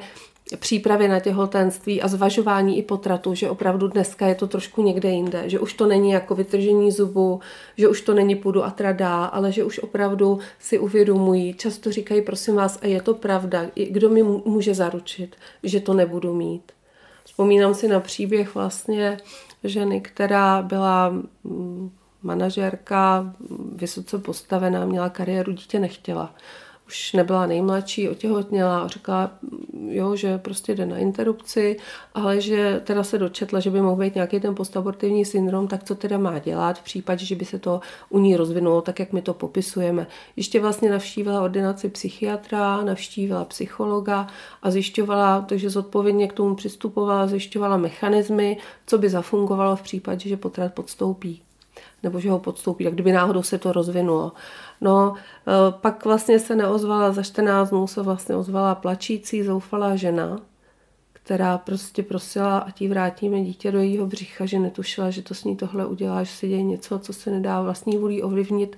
přípravy 0.59 1.07
na 1.07 1.19
těhotenství 1.19 2.01
a 2.01 2.07
zvažování 2.07 2.77
i 2.77 2.83
potratu, 2.83 3.35
že 3.35 3.49
opravdu 3.49 3.87
dneska 3.87 4.27
je 4.27 4.35
to 4.35 4.47
trošku 4.47 4.83
někde 4.83 5.09
jinde, 5.09 5.49
že 5.49 5.59
už 5.59 5.73
to 5.73 5.87
není 5.87 6.11
jako 6.11 6.35
vytržení 6.35 6.91
zubu, 6.91 7.39
že 7.77 7.87
už 7.87 8.01
to 8.01 8.13
není 8.13 8.35
půdu 8.35 8.63
a 8.63 8.71
tradá, 8.71 9.25
ale 9.25 9.51
že 9.51 9.63
už 9.63 9.79
opravdu 9.79 10.39
si 10.59 10.79
uvědomují, 10.79 11.53
často 11.53 11.91
říkají, 11.91 12.21
prosím 12.21 12.55
vás, 12.55 12.79
a 12.81 12.87
je 12.87 13.01
to 13.01 13.13
pravda, 13.13 13.65
kdo 13.89 14.09
mi 14.09 14.23
může 14.23 14.73
zaručit, 14.73 15.35
že 15.63 15.79
to 15.79 15.93
nebudu 15.93 16.33
mít. 16.33 16.71
Vzpomínám 17.23 17.73
si 17.73 17.87
na 17.87 17.99
příběh 17.99 18.55
vlastně 18.55 19.17
ženy, 19.63 20.01
která 20.01 20.61
byla 20.61 21.09
mm, 21.43 21.91
manažerka, 22.23 23.33
vysoce 23.75 24.17
postavená, 24.17 24.85
měla 24.85 25.09
kariéru, 25.09 25.51
dítě 25.51 25.79
nechtěla 25.79 26.35
už 26.91 27.13
nebyla 27.13 27.45
nejmladší, 27.45 28.09
otěhotněla 28.09 28.81
a 28.81 28.87
řekla, 28.87 29.31
jo, 29.87 30.15
že 30.15 30.37
prostě 30.37 30.75
jde 30.75 30.85
na 30.85 30.97
interrupci, 30.97 31.77
ale 32.13 32.41
že 32.41 32.81
teda 32.83 33.03
se 33.03 33.17
dočetla, 33.17 33.59
že 33.59 33.69
by 33.69 33.81
mohl 33.81 33.95
být 33.95 34.15
nějaký 34.15 34.39
ten 34.39 34.55
postabortivní 34.55 35.25
syndrom, 35.25 35.67
tak 35.67 35.83
co 35.83 35.95
teda 35.95 36.17
má 36.17 36.39
dělat 36.39 36.79
v 36.79 36.83
případě, 36.83 37.25
že 37.25 37.35
by 37.35 37.45
se 37.45 37.59
to 37.59 37.79
u 38.09 38.19
ní 38.19 38.35
rozvinulo, 38.35 38.81
tak 38.81 38.99
jak 38.99 39.13
my 39.13 39.21
to 39.21 39.33
popisujeme. 39.33 40.07
Ještě 40.35 40.59
vlastně 40.59 40.91
navštívila 40.91 41.41
ordinaci 41.41 41.89
psychiatra, 41.89 42.81
navštívila 42.83 43.45
psychologa 43.45 44.27
a 44.63 44.71
zjišťovala, 44.71 45.41
takže 45.41 45.69
zodpovědně 45.69 46.27
k 46.27 46.33
tomu 46.33 46.55
přistupovala, 46.55 47.27
zjišťovala 47.27 47.77
mechanismy, 47.77 48.57
co 48.87 48.97
by 48.97 49.09
zafungovalo 49.09 49.75
v 49.75 49.81
případě, 49.81 50.29
že 50.29 50.37
potrat 50.37 50.73
podstoupí 50.73 51.41
nebo 52.03 52.19
že 52.19 52.29
ho 52.29 52.39
podstoupí, 52.39 52.83
tak 52.83 52.93
kdyby 52.93 53.11
náhodou 53.11 53.43
se 53.43 53.57
to 53.57 53.71
rozvinulo. 53.71 54.31
No, 54.81 55.13
e, 55.15 55.71
pak 55.71 56.05
vlastně 56.05 56.39
se 56.39 56.55
neozvala, 56.55 57.11
za 57.11 57.23
14 57.23 57.69
dnů 57.69 57.87
se 57.87 58.01
vlastně 58.01 58.35
ozvala 58.35 58.75
plačící, 58.75 59.43
zoufalá 59.43 59.95
žena, 59.95 60.39
která 61.13 61.57
prostě 61.57 62.03
prosila, 62.03 62.59
a 62.59 62.67
jí 62.79 62.87
vrátíme 62.87 63.41
dítě 63.41 63.71
do 63.71 63.79
jejího 63.79 64.07
břicha, 64.07 64.45
že 64.45 64.59
netušila, 64.59 65.09
že 65.09 65.21
to 65.21 65.33
s 65.33 65.43
ní 65.43 65.55
tohle 65.55 65.85
udělá, 65.85 66.23
že 66.23 66.31
se 66.31 66.47
děje 66.47 66.63
něco, 66.63 66.99
co 66.99 67.13
se 67.13 67.31
nedá 67.31 67.61
vlastní 67.61 67.97
vůlí 67.97 68.23
ovlivnit. 68.23 68.77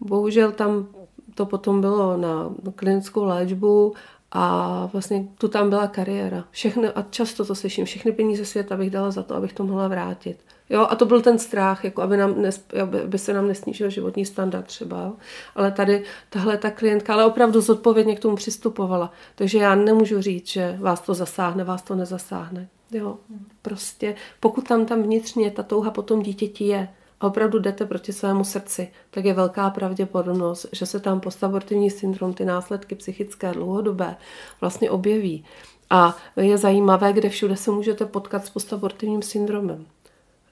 Bohužel 0.00 0.52
tam 0.52 0.86
to 1.34 1.46
potom 1.46 1.80
bylo 1.80 2.16
na 2.16 2.54
klinickou 2.74 3.24
léčbu 3.24 3.94
a 4.32 4.86
vlastně 4.92 5.28
tu 5.38 5.48
tam 5.48 5.68
byla 5.68 5.86
kariéra. 5.86 6.44
Všechny, 6.50 6.88
a 6.88 7.04
často 7.10 7.44
to 7.44 7.54
slyším, 7.54 7.84
všechny 7.84 8.12
peníze 8.12 8.44
světa 8.44 8.76
bych 8.76 8.90
dala 8.90 9.10
za 9.10 9.22
to, 9.22 9.34
abych 9.34 9.52
to 9.52 9.64
mohla 9.64 9.88
vrátit. 9.88 10.38
Jo, 10.70 10.86
a 10.90 10.96
to 10.96 11.06
byl 11.06 11.20
ten 11.20 11.38
strach, 11.38 11.84
jako 11.84 12.02
aby, 12.02 12.16
nám 12.16 12.42
nes, 12.42 12.64
aby 12.82 13.18
se 13.18 13.32
nám 13.32 13.48
nesnížil 13.48 13.90
životní 13.90 14.24
standard 14.24 14.66
třeba. 14.66 15.12
Ale 15.54 15.72
tady 15.72 16.04
tahle 16.30 16.58
ta 16.58 16.70
klientka, 16.70 17.14
ale 17.14 17.26
opravdu 17.26 17.60
zodpovědně 17.60 18.16
k 18.16 18.20
tomu 18.20 18.36
přistupovala. 18.36 19.12
Takže 19.34 19.58
já 19.58 19.74
nemůžu 19.74 20.20
říct, 20.22 20.48
že 20.48 20.76
vás 20.80 21.00
to 21.00 21.14
zasáhne, 21.14 21.64
vás 21.64 21.82
to 21.82 21.94
nezasáhne. 21.94 22.68
Jo, 22.92 23.16
prostě 23.62 24.14
pokud 24.40 24.68
tam 24.68 24.86
tam 24.86 25.02
vnitřně 25.02 25.50
ta 25.50 25.62
touha 25.62 25.90
po 25.90 26.02
tom 26.02 26.22
dítěti 26.22 26.64
je, 26.64 26.88
a 27.20 27.26
opravdu 27.26 27.58
jdete 27.58 27.86
proti 27.86 28.12
svému 28.12 28.44
srdci, 28.44 28.88
tak 29.10 29.24
je 29.24 29.34
velká 29.34 29.70
pravděpodobnost, 29.70 30.66
že 30.72 30.86
se 30.86 31.00
tam 31.00 31.20
postabortivní 31.20 31.90
syndrom, 31.90 32.34
ty 32.34 32.44
následky 32.44 32.94
psychické 32.94 33.52
dlouhodobé 33.52 34.16
vlastně 34.60 34.90
objeví. 34.90 35.44
A 35.90 36.16
je 36.36 36.58
zajímavé, 36.58 37.12
kde 37.12 37.28
všude 37.28 37.56
se 37.56 37.70
můžete 37.70 38.06
potkat 38.06 38.46
s 38.46 38.50
postabortivním 38.50 39.22
syndromem 39.22 39.86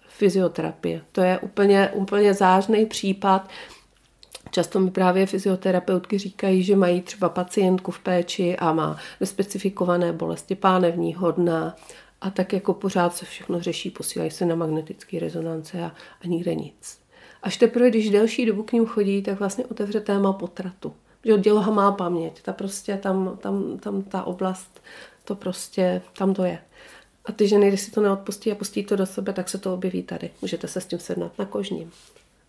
fyzioterapie. 0.09 1.01
To 1.13 1.21
je 1.21 1.39
úplně, 1.39 1.91
úplně 1.95 2.35
zářný 2.35 2.87
případ. 2.87 3.49
Často 4.51 4.81
mi 4.81 4.91
právě 4.91 5.27
fyzioterapeutky 5.27 6.19
říkají, 6.19 6.63
že 6.63 6.77
mají 6.77 7.01
třeba 7.01 7.29
pacientku 7.29 7.91
v 7.91 7.99
péči 7.99 8.57
a 8.57 8.73
má 8.73 8.97
nespecifikované 9.21 10.13
bolesti 10.13 10.55
pánevní, 10.55 11.15
hodná 11.15 11.77
a 12.21 12.31
tak 12.31 12.53
jako 12.53 12.75
pořád 12.75 13.17
se 13.17 13.25
všechno 13.25 13.61
řeší, 13.61 13.91
posílají 13.91 14.31
se 14.31 14.47
na 14.47 14.55
magnetické 14.55 15.19
rezonance 15.19 15.83
a, 15.85 15.93
a 16.25 16.27
nikde 16.27 16.55
nic. 16.55 17.01
Až 17.43 17.57
teprve, 17.57 17.91
když 17.91 18.11
delší 18.11 18.47
dobu 18.47 18.63
k 18.63 18.73
ním 18.73 18.87
chodí, 18.87 19.23
tak 19.23 19.39
vlastně 19.39 19.67
otevře 19.67 20.01
téma 20.01 20.33
potratu. 20.33 20.95
Že 21.25 21.39
děloha 21.39 21.73
má 21.73 21.93
paměť, 21.93 22.43
ta 22.43 22.53
prostě 22.53 22.97
tam, 22.97 23.39
tam, 23.43 23.79
tam 23.79 24.03
ta 24.03 24.23
oblast, 24.23 24.83
to 25.25 25.35
prostě, 25.35 26.03
tam 26.19 26.35
to 26.35 26.45
je. 26.45 26.59
A 27.25 27.33
ty 27.33 27.49
ženy, 27.49 27.69
když 27.69 27.81
si 27.81 27.91
to 27.91 28.01
neodpustí 28.01 28.53
a 28.53 28.55
pustí 28.55 28.85
to 28.85 28.97
do 28.97 29.07
sebe, 29.07 29.33
tak 29.33 29.49
se 29.49 29.59
to 29.59 29.75
objeví 29.75 30.03
tady. 30.03 30.31
Můžete 30.43 30.69
se 30.69 30.81
s 30.81 30.87
tím 30.87 30.99
sednout 30.99 31.39
na 31.39 31.45
kožním. 31.45 31.91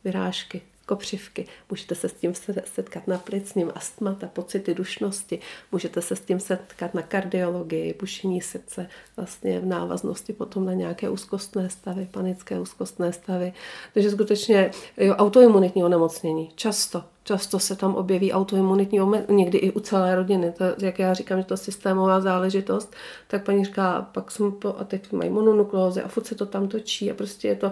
Vyrážky, 0.04 0.62
kopřivky. 0.88 1.48
Můžete 1.70 1.96
se 1.96 2.10
s 2.10 2.14
tím 2.14 2.34
setkat 2.66 3.08
na 3.08 3.18
plicním, 3.18 3.72
astmata, 3.76 4.28
pocity 4.28 4.74
dušnosti. 4.74 5.40
Můžete 5.72 6.02
se 6.02 6.16
s 6.16 6.20
tím 6.20 6.40
setkat 6.40 6.94
na 6.94 7.02
kardiologii, 7.02 7.96
bušení 8.00 8.42
srdce, 8.42 8.90
vlastně 9.18 9.60
v 9.60 9.66
návaznosti 9.66 10.34
potom 10.34 10.66
na 10.66 10.74
nějaké 10.74 11.10
úzkostné 11.10 11.70
stavy, 11.70 12.08
panické 12.12 12.60
úzkostné 12.60 13.14
stavy. 13.14 13.54
Takže 13.94 14.12
skutečně 14.12 14.72
jo, 14.98 15.16
autoimunitní 15.16 15.84
onemocnění. 15.84 16.52
Často, 16.56 17.04
často 17.28 17.60
se 17.60 17.76
tam 17.76 17.96
objeví 17.96 18.34
autoimunitní, 18.34 19.00
někdy 19.30 19.58
i 19.58 19.72
u 19.72 19.80
celé 19.80 20.16
rodiny. 20.16 20.52
To, 20.52 20.64
jak 20.86 21.00
já 21.00 21.14
říkám, 21.14 21.40
že 21.40 21.46
to 21.46 21.54
je 21.54 21.58
systémová 21.58 22.22
záležitost, 22.22 22.96
tak 23.28 23.44
paní 23.44 23.66
říká, 23.66 24.10
pak 24.12 24.32
jsem 24.32 24.52
to, 24.52 24.80
a 24.80 24.84
teď 24.84 25.12
mají 25.12 25.30
mononukleózy 25.30 26.02
a 26.02 26.08
furt 26.08 26.26
se 26.28 26.36
to 26.36 26.46
tam 26.46 26.68
točí 26.68 27.12
a 27.12 27.14
prostě 27.14 27.48
je 27.48 27.56
to 27.56 27.72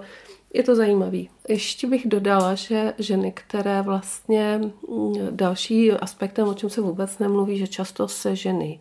je 0.54 0.63
to 0.63 0.76
zajímavý. 0.76 1.30
Ještě 1.50 1.88
bych 1.88 2.08
dodala, 2.08 2.56
že 2.56 2.94
ženy, 2.98 3.32
které 3.32 3.82
vlastně 3.82 4.62
mm, 4.89 5.13
další 5.32 5.91
aspektem, 5.91 6.48
o 6.48 6.54
čem 6.54 6.70
se 6.70 6.82
vůbec 6.82 7.20
nemluví, 7.20 7.58
že 7.58 7.68
často 7.68 8.08
se 8.08 8.36
ženy 8.36 8.80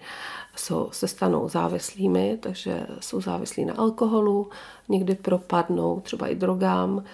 jsou, 0.56 0.88
se 0.92 1.08
stanou 1.08 1.48
závislými, 1.48 2.38
takže 2.40 2.86
jsou 3.00 3.20
závislí 3.20 3.64
na 3.64 3.74
alkoholu, 3.74 4.48
někdy 4.88 5.14
propadnou 5.14 6.00
třeba 6.00 6.28
i 6.28 6.34
drogám. 6.34 7.04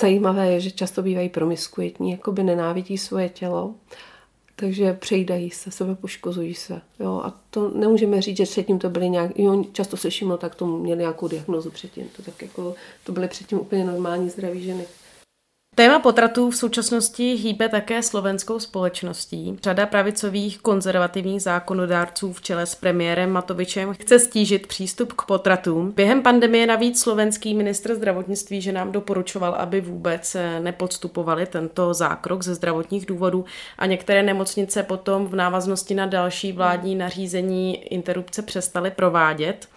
Zajímavé 0.00 0.52
je, 0.52 0.60
že 0.60 0.70
často 0.70 1.02
bývají 1.02 1.28
promiskuitní, 1.28 2.10
jako 2.10 2.32
by 2.32 2.42
nenávidí 2.42 2.98
svoje 2.98 3.28
tělo 3.28 3.74
takže 4.60 4.92
přejídají 4.92 5.50
se, 5.50 5.70
sebe 5.70 5.94
poškozují 5.94 6.54
se. 6.54 6.80
Jo? 7.00 7.20
A 7.24 7.34
to 7.50 7.70
nemůžeme 7.70 8.22
říct, 8.22 8.36
že 8.36 8.44
předtím 8.44 8.78
to 8.78 8.90
byly 8.90 9.10
nějak, 9.10 9.38
jo, 9.38 9.64
často 9.72 9.96
slyším, 9.96 10.28
no 10.28 10.36
tak 10.36 10.54
to 10.54 10.66
měli 10.66 11.00
nějakou 11.00 11.28
diagnozu 11.28 11.70
předtím, 11.70 12.08
to, 12.16 12.22
tak 12.22 12.42
jako, 12.42 12.74
to 13.04 13.12
byly 13.12 13.28
předtím 13.28 13.60
úplně 13.60 13.84
normální 13.84 14.30
zdraví 14.30 14.62
ženy. 14.62 14.84
Téma 15.78 15.98
potratů 15.98 16.50
v 16.50 16.56
současnosti 16.56 17.34
hýbe 17.34 17.68
také 17.68 18.02
slovenskou 18.02 18.58
společností. 18.58 19.58
Řada 19.62 19.86
pravicových 19.86 20.58
konzervativních 20.58 21.42
zákonodárců 21.42 22.32
v 22.32 22.42
čele 22.42 22.66
s 22.66 22.74
premiérem 22.74 23.30
Matovičem 23.30 23.94
chce 23.94 24.18
stížit 24.18 24.66
přístup 24.66 25.12
k 25.12 25.22
potratům. 25.22 25.92
Během 25.96 26.22
pandemie 26.22 26.66
navíc 26.66 27.00
slovenský 27.00 27.54
ministr 27.54 27.94
zdravotnictví, 27.94 28.60
že 28.60 28.72
nám 28.72 28.92
doporučoval, 28.92 29.54
aby 29.54 29.80
vůbec 29.80 30.36
nepodstupovali 30.60 31.46
tento 31.46 31.94
zákrok 31.94 32.42
ze 32.42 32.54
zdravotních 32.54 33.06
důvodů 33.06 33.44
a 33.78 33.86
některé 33.86 34.22
nemocnice 34.22 34.82
potom 34.82 35.26
v 35.26 35.34
návaznosti 35.34 35.94
na 35.94 36.06
další 36.06 36.52
vládní 36.52 36.94
nařízení 36.94 37.84
interrupce 37.84 38.42
přestaly 38.42 38.90
provádět. 38.90 39.68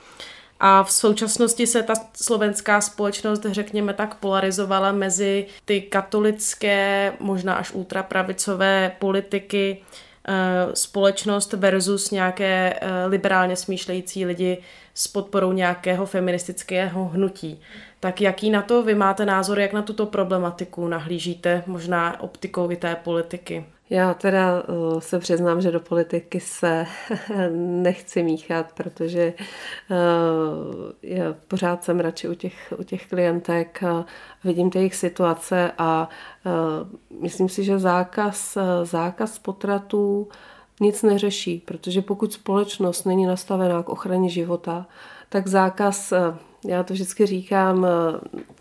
A 0.63 0.83
v 0.83 0.91
současnosti 0.91 1.67
se 1.67 1.83
ta 1.83 1.93
slovenská 2.13 2.81
společnost, 2.81 3.45
řekněme 3.51 3.93
tak, 3.93 4.15
polarizovala 4.15 4.91
mezi 4.91 5.45
ty 5.65 5.81
katolické, 5.81 7.13
možná 7.19 7.53
až 7.53 7.71
ultrapravicové 7.71 8.91
politiky, 8.99 9.81
Eh, 10.27 10.75
společnost 10.75 11.53
versus 11.53 12.11
nějaké 12.11 12.73
eh, 12.73 13.05
liberálně 13.05 13.55
smýšlející 13.55 14.25
lidi 14.25 14.57
s 14.93 15.07
podporou 15.07 15.51
nějakého 15.51 16.05
feministického 16.05 17.05
hnutí. 17.05 17.61
Tak 17.99 18.21
jaký 18.21 18.49
na 18.49 18.61
to 18.61 18.83
vy 18.83 18.95
máte 18.95 19.25
názor, 19.25 19.59
jak 19.59 19.73
na 19.73 19.81
tuto 19.81 20.05
problematiku 20.05 20.87
nahlížíte, 20.87 21.63
možná 21.67 22.21
optikou 22.21 22.71
i 22.71 22.75
té 22.75 22.95
politiky? 22.95 23.65
Já 23.91 24.13
teda 24.13 24.63
uh, 24.63 24.99
se 24.99 25.19
přiznám, 25.19 25.61
že 25.61 25.71
do 25.71 25.79
politiky 25.79 26.39
se 26.39 26.85
nechci 27.55 28.23
míchat, 28.23 28.71
protože 28.71 29.33
uh, 29.89 29.97
já 31.03 31.35
pořád 31.47 31.83
jsem 31.83 31.99
radši 31.99 32.27
u 32.27 32.33
těch, 32.33 32.73
u 32.79 32.83
těch 32.83 33.07
klientek, 33.07 33.83
vidím 34.43 34.69
ty 34.69 34.77
jejich 34.77 34.95
situace 34.95 35.71
a 35.77 36.09
myslím 37.21 37.49
si, 37.49 37.63
že 37.63 37.79
zákaz, 37.79 38.57
zákaz 38.83 39.39
potratů 39.39 40.27
nic 40.79 41.03
neřeší, 41.03 41.63
protože 41.65 42.01
pokud 42.01 42.33
společnost 42.33 43.05
není 43.05 43.25
nastavená 43.25 43.83
k 43.83 43.89
ochraně 43.89 44.29
života, 44.29 44.85
tak 45.29 45.47
zákaz, 45.47 46.13
já 46.67 46.83
to 46.83 46.93
vždycky 46.93 47.25
říkám, 47.25 47.87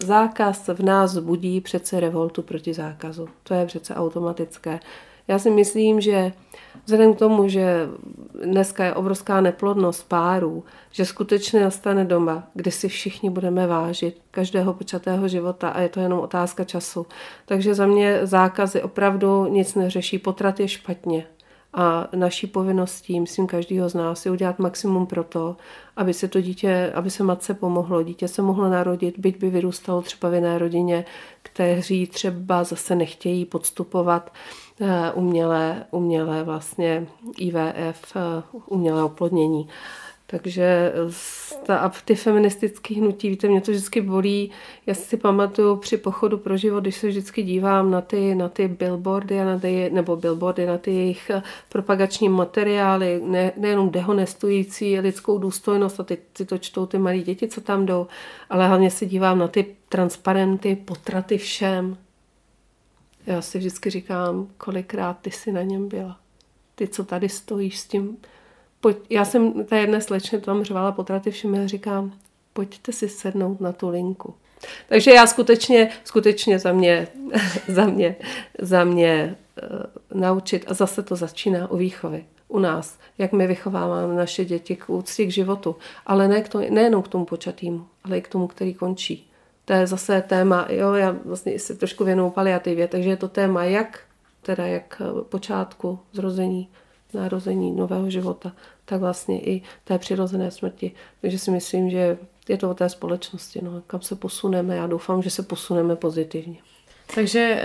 zákaz 0.02 0.68
v 0.68 0.82
nás 0.82 1.18
budí 1.18 1.60
přece 1.60 2.00
revoltu 2.00 2.42
proti 2.42 2.74
zákazu. 2.74 3.28
To 3.42 3.54
je 3.54 3.66
přece 3.66 3.94
automatické. 3.94 4.80
Já 5.28 5.38
si 5.38 5.50
myslím, 5.50 6.00
že 6.00 6.33
vzhledem 6.85 7.14
k 7.14 7.18
tomu, 7.18 7.48
že 7.48 7.88
dneska 8.44 8.85
je 8.85 8.94
obrovská 8.94 9.40
neplodnost 9.40 10.09
párů, 10.09 10.64
že 10.90 11.04
skutečně 11.04 11.61
nastane 11.61 12.04
doma, 12.04 12.48
kde 12.54 12.70
si 12.70 12.88
všichni 12.88 13.30
budeme 13.30 13.66
vážit 13.66 14.20
každého 14.30 14.74
počatého 14.74 15.28
života 15.28 15.68
a 15.68 15.80
je 15.80 15.88
to 15.88 16.00
jenom 16.00 16.20
otázka 16.20 16.64
času. 16.64 17.06
Takže 17.46 17.74
za 17.74 17.87
mě 17.87 18.20
zákazy 18.22 18.83
opravdu 18.83 19.46
nic 19.46 19.74
neřeší. 19.74 20.18
Potrat 20.18 20.61
je 20.61 20.68
špatně. 20.68 21.26
A 21.74 22.09
naší 22.14 22.46
povinností, 22.46 23.20
myslím, 23.20 23.46
každého 23.46 23.88
z 23.88 23.94
nás 23.94 24.26
je 24.26 24.33
udělat 24.33 24.59
maximum 24.59 25.06
pro 25.06 25.24
to, 25.24 25.56
aby 25.96 26.14
se 26.14 26.28
to 26.28 26.40
dítě, 26.40 26.92
aby 26.94 27.11
se 27.11 27.22
matce 27.24 27.54
pomohlo. 27.54 28.02
Dítě 28.02 28.28
se 28.28 28.42
mohlo 28.42 28.68
narodit, 28.68 29.18
byť 29.18 29.38
by 29.38 29.50
vyrůstalo 29.50 30.02
třeba 30.02 30.30
v 30.30 30.35
jiné 30.35 30.59
rodině, 30.59 31.04
kteří 31.42 32.06
třeba 32.06 32.64
zase 32.64 32.94
nechtějí 32.94 33.44
podstupovat 33.44 34.30
Eh, 34.30 34.69
umělé, 35.14 35.84
umělé 35.90 36.42
vlastně 36.42 37.06
IVF, 37.38 38.16
eh, 38.16 38.42
umělé 38.66 39.04
oplodnění. 39.04 39.68
Takže 40.30 40.92
ta, 41.66 41.92
ty 42.04 42.14
feministické 42.14 42.94
hnutí, 42.94 43.28
víte, 43.28 43.48
mě 43.48 43.60
to 43.60 43.70
vždycky 43.70 44.00
bolí. 44.00 44.50
Já 44.86 44.94
si 44.94 45.16
pamatuju 45.16 45.76
při 45.76 45.96
pochodu 45.96 46.38
pro 46.38 46.56
život, 46.56 46.80
když 46.80 46.96
se 46.96 47.08
vždycky 47.08 47.42
dívám 47.42 47.90
na 47.90 48.00
ty, 48.00 48.34
na 48.34 48.48
ty 48.48 48.68
billboardy, 48.68 49.40
a 49.40 49.44
na 49.44 49.58
ty, 49.58 49.90
nebo 49.92 50.16
billboardy, 50.16 50.66
na 50.66 50.78
ty 50.78 50.90
jejich 50.90 51.30
eh, 51.30 51.42
propagační 51.68 52.28
materiály, 52.28 53.20
ne, 53.24 53.52
nejenom 53.56 53.90
dehonestující 53.90 55.00
lidskou 55.00 55.38
důstojnost, 55.38 56.00
a 56.00 56.02
ty, 56.02 56.18
ty 56.32 56.44
to 56.44 56.58
čtou 56.58 56.86
ty 56.86 56.98
malí 56.98 57.22
děti, 57.22 57.48
co 57.48 57.60
tam 57.60 57.86
jdou, 57.86 58.06
ale 58.50 58.68
hlavně 58.68 58.90
si 58.90 59.06
dívám 59.06 59.38
na 59.38 59.48
ty 59.48 59.66
transparenty, 59.88 60.76
potraty 60.76 61.38
všem, 61.38 61.96
já 63.26 63.42
si 63.42 63.59
vždycky 63.59 63.90
říkám, 63.90 64.48
kolikrát 64.59 65.18
ty 65.20 65.30
jsi 65.30 65.52
na 65.52 65.62
něm 65.62 65.88
byla. 65.88 66.18
Ty, 66.74 66.88
co 66.88 67.04
tady 67.04 67.28
stojíš 67.28 67.78
s 67.78 67.87
tím. 67.87 68.16
Pojď, 68.80 68.96
já 69.11 69.24
jsem 69.24 69.64
ta 69.64 69.76
jedné 69.76 70.00
slečně 70.00 70.40
tam 70.40 70.64
řvala 70.64 70.92
potraty 70.92 71.30
všem 71.30 71.54
a 71.54 71.66
říkám, 71.66 72.12
pojďte 72.52 72.92
si 72.92 73.09
sednout 73.09 73.61
na 73.61 73.72
tu 73.72 73.88
linku. 73.88 74.35
Takže 74.88 75.11
já 75.11 75.26
skutečně, 75.26 75.90
skutečně 76.04 76.59
za 76.59 76.72
mě, 76.72 77.09
za 77.68 77.85
mě, 77.85 78.16
za 78.59 78.85
mě 78.85 79.37
uh, 79.62 80.20
naučit 80.20 80.64
a 80.68 80.74
zase 80.74 81.02
to 81.02 81.16
začíná 81.16 81.70
u 81.70 81.76
výchovy 81.76 82.24
u 82.50 82.59
nás, 82.59 82.98
jak 83.18 83.33
my 83.33 83.46
vychováváme 83.46 84.14
naše 84.14 84.44
děti 84.44 84.76
k 84.76 84.90
úctě 84.90 85.26
k 85.26 85.30
životu, 85.30 85.76
ale 86.06 86.28
ne 86.28 86.42
k 86.42 86.48
tomu, 86.48 86.66
nejenom 86.70 87.02
k 87.02 87.09
tomu 87.09 87.24
počatýmu, 87.24 87.87
ale 88.04 88.18
i 88.18 88.22
k 88.22 88.28
tomu, 88.28 88.46
který 88.46 88.74
končí 88.74 89.29
to 89.70 89.74
je 89.74 89.87
zase 89.87 90.22
téma, 90.22 90.66
jo, 90.70 90.92
já 90.92 91.16
vlastně 91.24 91.59
se 91.59 91.74
trošku 91.74 92.04
věnuju 92.04 92.30
paliativě, 92.30 92.88
takže 92.88 93.11
je 93.11 93.16
to 93.16 93.28
téma 93.28 93.64
jak, 93.64 94.00
teda 94.42 94.66
jak 94.66 95.02
počátku 95.22 95.98
zrození, 96.12 96.68
narození 97.14 97.72
nového 97.72 98.11
života, 98.11 98.52
tak 98.85 99.00
vlastně 99.00 99.40
i 99.40 99.62
té 99.85 99.98
přirozené 99.98 100.50
smrti. 100.50 100.92
Takže 101.20 101.38
si 101.38 101.50
myslím, 101.50 101.90
že 101.90 102.18
je 102.48 102.56
to 102.56 102.70
o 102.70 102.74
té 102.74 102.88
společnosti, 102.88 103.61
no, 103.62 103.83
kam 103.87 104.02
se 104.02 104.16
posuneme. 104.16 104.76
Já 104.76 104.87
doufám, 104.87 105.22
že 105.22 105.30
se 105.30 105.42
posuneme 105.42 105.96
pozitivně. 105.96 106.59
Takže 107.14 107.62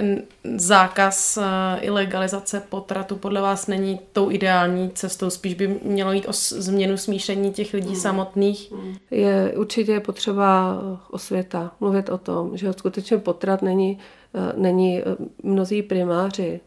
zákaz 0.55 1.37
eh, 1.37 1.79
i 1.81 1.89
legalizace 1.89 2.63
potratu 2.69 3.15
podle 3.15 3.41
vás 3.41 3.67
není 3.67 3.99
tou 4.13 4.31
ideální 4.31 4.89
cestou, 4.89 5.29
spíš 5.29 5.53
by 5.53 5.79
mělo 5.83 6.11
jít 6.11 6.27
o 6.27 6.33
změnu 6.33 6.97
smíšení 6.97 7.53
těch 7.53 7.73
lidí 7.73 7.89
mm. 7.89 7.95
samotných? 7.95 8.73
Je 9.11 9.53
určitě 9.57 9.99
potřeba 9.99 10.79
eh, 10.81 10.97
osvěta, 11.11 11.71
mluvit 11.79 12.09
o 12.09 12.17
tom, 12.17 12.57
že 12.57 12.73
skutečně 12.73 13.17
potrat 13.17 13.61
není, 13.61 13.99
eh, 14.33 14.53
není 14.57 15.01
mnozí 15.43 15.83
primáři. 15.83 16.59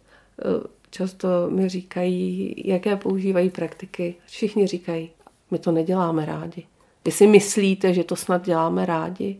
Často 0.91 1.29
mi 1.49 1.69
říkají, 1.69 2.55
jaké 2.65 2.97
používají 2.97 3.51
praktiky. 3.51 4.15
Všichni 4.27 4.67
říkají, 4.67 5.11
my 5.51 5.59
to 5.59 5.73
neděláme 5.73 6.27
rádi. 6.27 6.67
Vy 7.05 7.11
si 7.11 7.27
myslíte, 7.27 7.95
že 7.95 8.05
to 8.05 8.17
snad 8.17 8.45
děláme 8.45 8.87
rádi? 8.87 9.37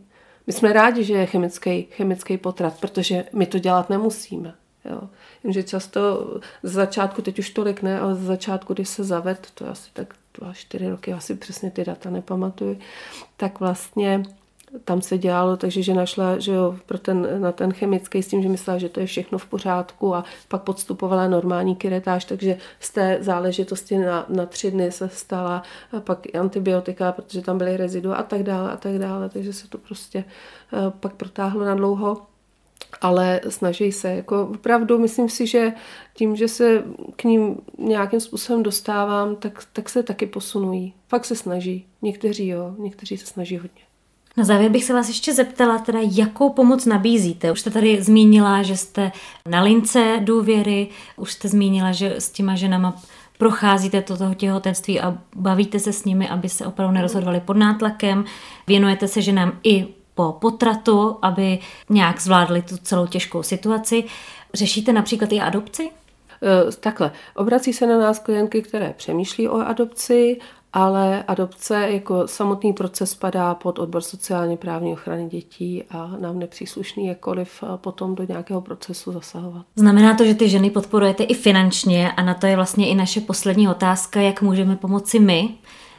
My 0.49 0.53
jsme 0.53 0.73
rádi, 0.73 1.03
že 1.03 1.13
je 1.13 1.25
chemický, 1.25 1.87
chemický 1.91 2.37
potrat, 2.37 2.79
protože 2.79 3.25
my 3.33 3.45
to 3.45 3.59
dělat 3.59 3.89
nemusíme. 3.89 4.53
Jo. 4.85 5.01
Jenže 5.43 5.63
často 5.63 6.27
z 6.63 6.71
začátku, 6.71 7.21
teď 7.21 7.39
už 7.39 7.49
tolik 7.49 7.81
ne, 7.81 7.99
ale 7.99 8.15
z 8.15 8.21
začátku, 8.21 8.73
když 8.73 8.89
se 8.89 9.03
zaved, 9.03 9.47
to 9.53 9.63
je 9.63 9.69
asi 9.69 9.89
tak 9.93 10.13
dva, 10.39 10.53
čtyři 10.53 10.89
roky, 10.89 11.13
asi 11.13 11.35
přesně 11.35 11.71
ty 11.71 11.85
data 11.85 12.09
nepamatuju, 12.09 12.79
tak 13.37 13.59
vlastně 13.59 14.23
tam 14.83 15.01
se 15.01 15.17
dělalo, 15.17 15.57
takže 15.57 15.83
že 15.83 15.93
našla 15.93 16.39
že 16.39 16.51
jo, 16.51 16.75
pro 16.85 16.97
ten, 16.97 17.41
na 17.41 17.51
ten 17.51 17.73
chemický 17.73 18.23
s 18.23 18.27
tím, 18.27 18.41
že 18.41 18.49
myslela, 18.49 18.79
že 18.79 18.89
to 18.89 18.99
je 18.99 19.05
všechno 19.05 19.37
v 19.37 19.45
pořádku 19.45 20.15
a 20.15 20.23
pak 20.47 20.61
podstupovala 20.61 21.27
normální 21.27 21.75
kiretáž, 21.75 22.25
takže 22.25 22.57
z 22.79 22.91
té 22.91 23.17
záležitosti 23.21 23.97
na, 23.97 24.25
na 24.29 24.45
tři 24.45 24.71
dny 24.71 24.91
se 24.91 25.09
stala 25.09 25.63
a 25.97 25.99
pak 25.99 26.35
antibiotika, 26.35 27.11
protože 27.11 27.41
tam 27.41 27.57
byly 27.57 27.77
rezidu 27.77 28.13
a 28.13 28.23
tak 28.23 28.43
dále 28.43 28.71
a 28.71 28.77
tak 28.77 28.99
dále, 28.99 29.29
takže 29.29 29.53
se 29.53 29.67
to 29.67 29.77
prostě 29.77 30.23
eh, 30.73 30.77
pak 30.99 31.13
protáhlo 31.13 31.65
na 31.65 31.75
dlouho 31.75 32.17
ale 33.01 33.41
snaží 33.49 33.91
se. 33.91 34.11
Jako 34.11 34.47
opravdu 34.53 34.99
myslím 34.99 35.29
si, 35.29 35.47
že 35.47 35.73
tím, 36.13 36.35
že 36.35 36.47
se 36.47 36.83
k 37.15 37.23
ním 37.23 37.57
nějakým 37.77 38.19
způsobem 38.19 38.63
dostávám, 38.63 39.35
tak, 39.35 39.63
tak 39.73 39.89
se 39.89 40.03
taky 40.03 40.25
posunují. 40.25 40.93
Fakt 41.07 41.25
se 41.25 41.35
snaží. 41.35 41.87
Někteří 42.01 42.47
jo, 42.47 42.75
někteří 42.77 43.17
se 43.17 43.25
snaží 43.25 43.57
hodně. 43.57 43.88
Na 44.37 44.43
závěr 44.43 44.71
bych 44.71 44.83
se 44.83 44.93
vás 44.93 45.07
ještě 45.07 45.33
zeptala, 45.33 45.77
teda 45.77 45.99
jakou 46.11 46.49
pomoc 46.49 46.85
nabízíte. 46.85 47.51
Už 47.51 47.59
jste 47.59 47.69
tady 47.69 48.03
zmínila, 48.03 48.63
že 48.63 48.77
jste 48.77 49.11
na 49.49 49.61
lince 49.61 50.19
důvěry, 50.19 50.87
už 51.15 51.31
jste 51.31 51.47
zmínila, 51.47 51.91
že 51.91 52.15
s 52.15 52.29
těma 52.29 52.55
ženama 52.55 53.01
procházíte 53.37 54.01
to 54.01 54.17
toho 54.17 54.33
těhotenství 54.33 55.01
a 55.01 55.17
bavíte 55.35 55.79
se 55.79 55.93
s 55.93 56.05
nimi, 56.05 56.29
aby 56.29 56.49
se 56.49 56.65
opravdu 56.65 56.93
nerozhodovali 56.93 57.39
pod 57.39 57.57
nátlakem. 57.57 58.25
Věnujete 58.67 59.07
se 59.07 59.21
ženám 59.21 59.59
i 59.63 59.87
po 60.15 60.37
potratu, 60.41 61.17
aby 61.21 61.59
nějak 61.89 62.21
zvládli 62.21 62.61
tu 62.61 62.77
celou 62.77 63.07
těžkou 63.07 63.43
situaci. 63.43 64.03
Řešíte 64.53 64.93
například 64.93 65.31
i 65.31 65.39
adopci? 65.39 65.89
Eh, 66.43 66.71
takhle, 66.79 67.11
obrací 67.35 67.73
se 67.73 67.87
na 67.87 67.97
nás 67.97 68.19
klientky, 68.19 68.61
které 68.61 68.93
přemýšlí 68.97 69.47
o 69.47 69.57
adopci 69.57 70.37
ale 70.73 71.23
adopce 71.23 71.89
jako 71.89 72.27
samotný 72.27 72.73
proces 72.73 73.11
spadá 73.11 73.55
pod 73.55 73.79
odbor 73.79 74.01
sociálně 74.01 74.57
právní 74.57 74.93
ochrany 74.93 75.29
dětí 75.29 75.83
a 75.89 76.07
nám 76.19 76.39
nepříslušný 76.39 77.07
jakkoliv 77.07 77.63
potom 77.75 78.15
do 78.15 78.23
nějakého 78.23 78.61
procesu 78.61 79.11
zasahovat. 79.11 79.65
Znamená 79.75 80.15
to, 80.15 80.25
že 80.25 80.35
ty 80.35 80.49
ženy 80.49 80.69
podporujete 80.69 81.23
i 81.23 81.33
finančně 81.33 82.11
a 82.11 82.21
na 82.21 82.33
to 82.33 82.47
je 82.47 82.55
vlastně 82.55 82.89
i 82.89 82.95
naše 82.95 83.21
poslední 83.21 83.67
otázka, 83.67 84.21
jak 84.21 84.41
můžeme 84.41 84.75
pomoci 84.75 85.19
my. 85.19 85.49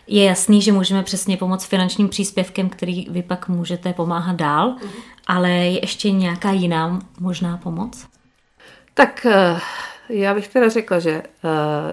Je 0.06 0.24
jasný, 0.24 0.62
že 0.62 0.72
můžeme 0.72 1.02
přesně 1.02 1.36
pomoct 1.36 1.64
finančním 1.64 2.08
příspěvkem, 2.08 2.68
který 2.68 3.06
vy 3.10 3.22
pak 3.22 3.48
můžete 3.48 3.92
pomáhat 3.92 4.36
dál, 4.36 4.74
ale 5.26 5.50
je 5.50 5.80
ještě 5.80 6.10
nějaká 6.10 6.50
jiná 6.50 6.98
možná 7.20 7.56
pomoc? 7.56 8.06
Tak 8.94 9.26
eh, 9.26 9.60
já 10.10 10.34
bych 10.34 10.48
teda 10.48 10.68
řekla, 10.68 10.98
že 10.98 11.22
uh, 11.44 11.50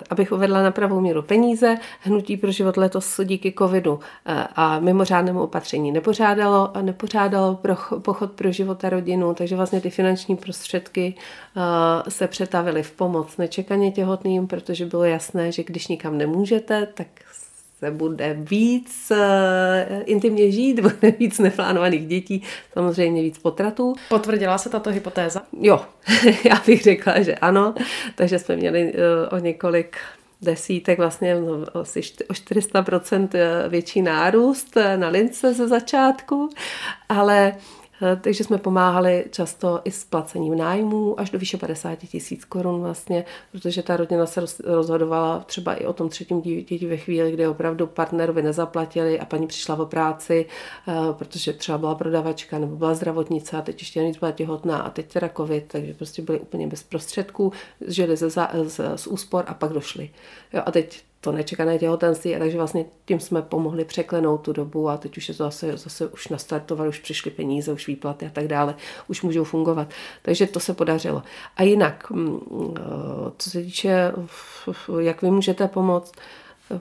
abych 0.10 0.32
uvedla 0.32 0.64
na 0.64 0.72
pravou 0.72 1.02
míru 1.02 1.22
peníze, 1.22 1.78
Hnutí 2.02 2.38
pro 2.38 2.52
život 2.52 2.78
letos 2.78 3.20
díky 3.24 3.54
covidu 3.58 3.94
uh, 3.94 4.00
a 4.56 4.80
mimořádnému 4.80 5.42
opatření 5.42 5.92
nepořádalo 5.92 6.72
nepořádalo 6.82 7.56
pro, 7.56 7.76
pochod 8.00 8.32
pro 8.32 8.52
život 8.52 8.86
a 8.86 8.90
rodinu, 8.90 9.34
takže 9.34 9.56
vlastně 9.56 9.82
ty 9.82 9.90
finanční 9.90 10.36
prostředky 10.36 11.16
uh, 11.56 11.64
se 12.10 12.28
přetavily 12.28 12.84
v 12.84 12.92
pomoc 12.92 13.38
nečekaně 13.38 13.92
těhotným, 13.92 14.48
protože 14.48 14.86
bylo 14.86 15.04
jasné, 15.04 15.52
že 15.52 15.64
když 15.64 15.88
nikam 15.88 16.18
nemůžete, 16.18 16.86
tak 16.94 17.08
se 17.80 17.92
bude 17.92 18.36
víc 18.40 19.12
uh, 19.12 19.18
intimně 20.06 20.52
žít, 20.52 20.80
bude 20.82 21.12
víc 21.20 21.40
neplánovaných 21.40 22.08
dětí, 22.08 22.44
samozřejmě 22.74 23.22
víc 23.22 23.38
potratů. 23.38 23.96
Potvrdila 24.10 24.58
se 24.58 24.70
tato 24.70 24.90
hypotéza? 24.90 25.42
Jo, 25.62 25.86
já 26.44 26.62
bych 26.66 26.84
řekla, 26.84 27.22
že 27.22 27.36
ano. 27.36 27.76
Takže 28.16 28.40
jsme 28.40 28.56
měli 28.56 28.94
uh, 28.94 29.38
o 29.38 29.38
několik 29.38 29.98
desítek, 30.42 30.98
vlastně 30.98 31.36
no, 31.36 31.80
asi 31.82 32.02
o 32.30 32.34
400% 32.34 33.30
větší 33.70 34.02
nárůst 34.02 34.78
na 34.96 35.08
lince 35.08 35.54
ze 35.54 35.68
začátku, 35.68 36.50
ale 37.10 37.54
Eh, 37.54 37.56
takže 38.22 38.44
jsme 38.44 38.58
pomáhali 38.58 39.26
často 39.32 39.82
i 39.84 39.92
s 39.92 40.04
placením 40.04 40.58
nájmů 40.58 41.20
až 41.20 41.30
do 41.30 41.40
výše 41.40 41.58
50 41.58 41.96
tisíc 41.96 42.46
korun 42.46 42.82
vlastně, 42.82 43.26
protože 43.52 43.84
ta 43.84 43.98
rodina 43.98 44.26
se 44.26 44.42
rozhodovala 44.64 45.40
třeba 45.40 45.74
i 45.74 45.86
o 45.86 45.94
tom 45.94 46.10
třetím 46.10 46.42
dítěti 46.42 46.86
ve 46.86 46.98
chvíli, 46.98 47.32
kdy 47.32 47.48
opravdu 47.48 47.88
partnerovi 47.88 48.42
nezaplatili 48.42 49.20
a 49.20 49.26
paní 49.26 49.48
přišla 49.48 49.80
o 49.80 49.86
práci, 49.86 50.46
eh, 50.88 50.94
protože 51.14 51.54
třeba 51.54 51.78
byla 51.78 51.96
prodavačka 51.96 52.60
nebo 52.60 52.76
byla 52.76 52.94
zdravotnice 52.94 53.58
a 53.58 53.62
teď 53.62 53.82
ještě 53.82 54.04
nic 54.04 54.18
byla 54.18 54.32
těhotná 54.32 54.78
a 54.80 54.90
teď 54.90 55.14
teda 55.14 55.30
covid, 55.38 55.64
takže 55.68 55.94
prostě 55.94 56.22
byli 56.22 56.40
úplně 56.40 56.68
bez 56.68 56.84
prostředků, 56.84 57.52
žili 57.88 58.18
ze, 58.18 58.30
z, 58.30 58.80
z 58.96 59.08
úspor 59.08 59.44
a 59.48 59.54
pak 59.54 59.74
došli. 59.74 60.10
Jo, 60.54 60.62
a 60.66 60.72
teď 60.72 61.07
to 61.22 61.32
nečekané 61.32 61.78
těhotenství, 61.78 62.36
a 62.36 62.40
takže 62.40 62.58
vlastně 62.58 62.86
tím 63.06 63.20
jsme 63.20 63.42
pomohli 63.42 63.86
překlenout 63.86 64.42
tu 64.42 64.54
dobu 64.54 64.90
a 64.90 64.98
teď 64.98 65.18
už 65.18 65.30
je 65.30 65.36
to 65.36 65.44
zase, 65.44 65.78
zase 65.78 66.08
už 66.08 66.28
nastartovali, 66.28 66.90
už 66.90 67.00
přišly 67.00 67.32
peníze, 67.32 67.72
už 67.72 67.88
výplaty 67.88 68.26
a 68.26 68.30
tak 68.30 68.48
dále, 68.48 68.76
už 69.08 69.22
můžou 69.22 69.44
fungovat. 69.44 69.88
Takže 70.22 70.48
to 70.48 70.60
se 70.60 70.74
podařilo. 70.74 71.24
A 71.58 71.64
jinak, 71.64 72.10
mm, 72.10 72.40
eh, 72.78 72.82
co 73.38 73.50
se 73.50 73.62
týče, 73.62 74.12
jak 75.00 75.22
vy 75.22 75.32
můžete 75.32 75.68
pomoct, 75.68 76.14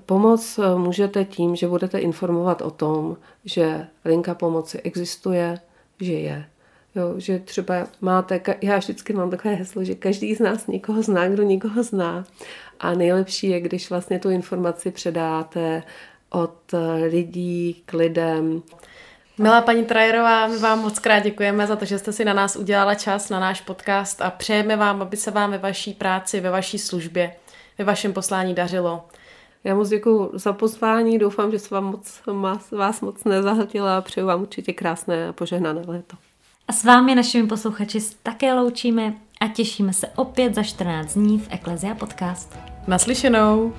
Pomoc 0.07 0.59
eh, 0.59 0.75
můžete 0.79 1.25
tím, 1.25 1.57
že 1.57 1.69
budete 1.69 1.99
informovat 1.99 2.63
o 2.63 2.71
tom, 2.71 3.17
že 3.45 3.87
linka 4.05 4.35
pomoci 4.35 4.81
existuje, 4.81 5.61
že 6.01 6.13
je. 6.13 6.47
Jo, 6.97 7.15
že 7.17 7.39
třeba 7.39 7.75
máte, 8.01 8.41
já 8.63 8.79
vždycky 8.79 9.13
mám 9.13 9.31
takové 9.31 9.55
heslo, 9.55 9.85
že 9.85 9.95
každý 9.95 10.35
z 10.35 10.41
nás 10.41 10.67
někoho 10.67 11.03
zná, 11.03 11.29
kdo 11.29 11.43
někoho 11.43 11.83
zná. 11.83 12.25
A 12.81 12.95
nejlepší 12.95 13.49
je, 13.49 13.61
když 13.61 13.91
vlastně 13.91 14.19
tu 14.19 14.31
informaci 14.31 14.91
předáte 14.91 15.83
od 16.31 16.75
lidí 17.11 17.83
k 17.87 17.93
lidem. 17.93 18.63
Milá 19.39 19.61
paní 19.61 19.85
Trajerová, 19.85 20.47
my 20.47 20.59
vám 20.59 20.79
moc 20.79 20.99
krát 20.99 21.19
děkujeme 21.19 21.67
za 21.67 21.77
to, 21.77 21.85
že 21.85 21.99
jste 21.99 22.13
si 22.13 22.25
na 22.25 22.33
nás 22.35 22.57
udělala 22.57 22.95
čas 22.95 23.29
na 23.29 23.41
náš 23.41 23.61
podcast 23.61 24.23
a 24.23 24.31
přejeme 24.31 24.77
vám, 24.77 25.03
aby 25.03 25.17
se 25.17 25.31
vám 25.31 25.51
ve 25.51 25.59
vaší 25.59 25.95
práci, 25.95 26.41
ve 26.41 26.51
vaší 26.51 26.79
službě, 26.79 27.37
ve 27.79 27.85
vašem 27.85 28.13
poslání 28.13 28.55
dařilo. 28.55 29.05
Já 29.65 29.75
moc 29.75 29.89
děkuji 29.89 30.31
za 30.35 30.53
pozvání, 30.53 31.19
doufám, 31.19 31.51
že 31.51 31.59
se 31.59 31.75
vám 31.75 31.85
moc, 31.85 32.71
vás 32.71 33.01
moc 33.01 33.25
nezahltila 33.25 33.99
a 33.99 34.01
přeju 34.01 34.27
vám 34.27 34.43
určitě 34.43 34.73
krásné 34.73 35.29
a 35.29 35.33
požehnané 35.33 35.83
léto. 35.87 36.17
A 36.69 36.73
s 36.73 36.85
vámi, 36.85 37.15
našimi 37.15 37.49
posluchači, 37.49 37.99
také 38.23 38.55
loučíme 38.55 39.15
a 39.41 39.49
těšíme 39.49 39.93
se 39.93 40.09
opět 40.09 40.55
za 40.55 40.63
14 40.63 41.15
dní 41.15 41.39
v 41.39 41.49
Eklezia 41.51 41.95
Podcast. 41.95 42.57
Naslyšenou! 42.87 43.73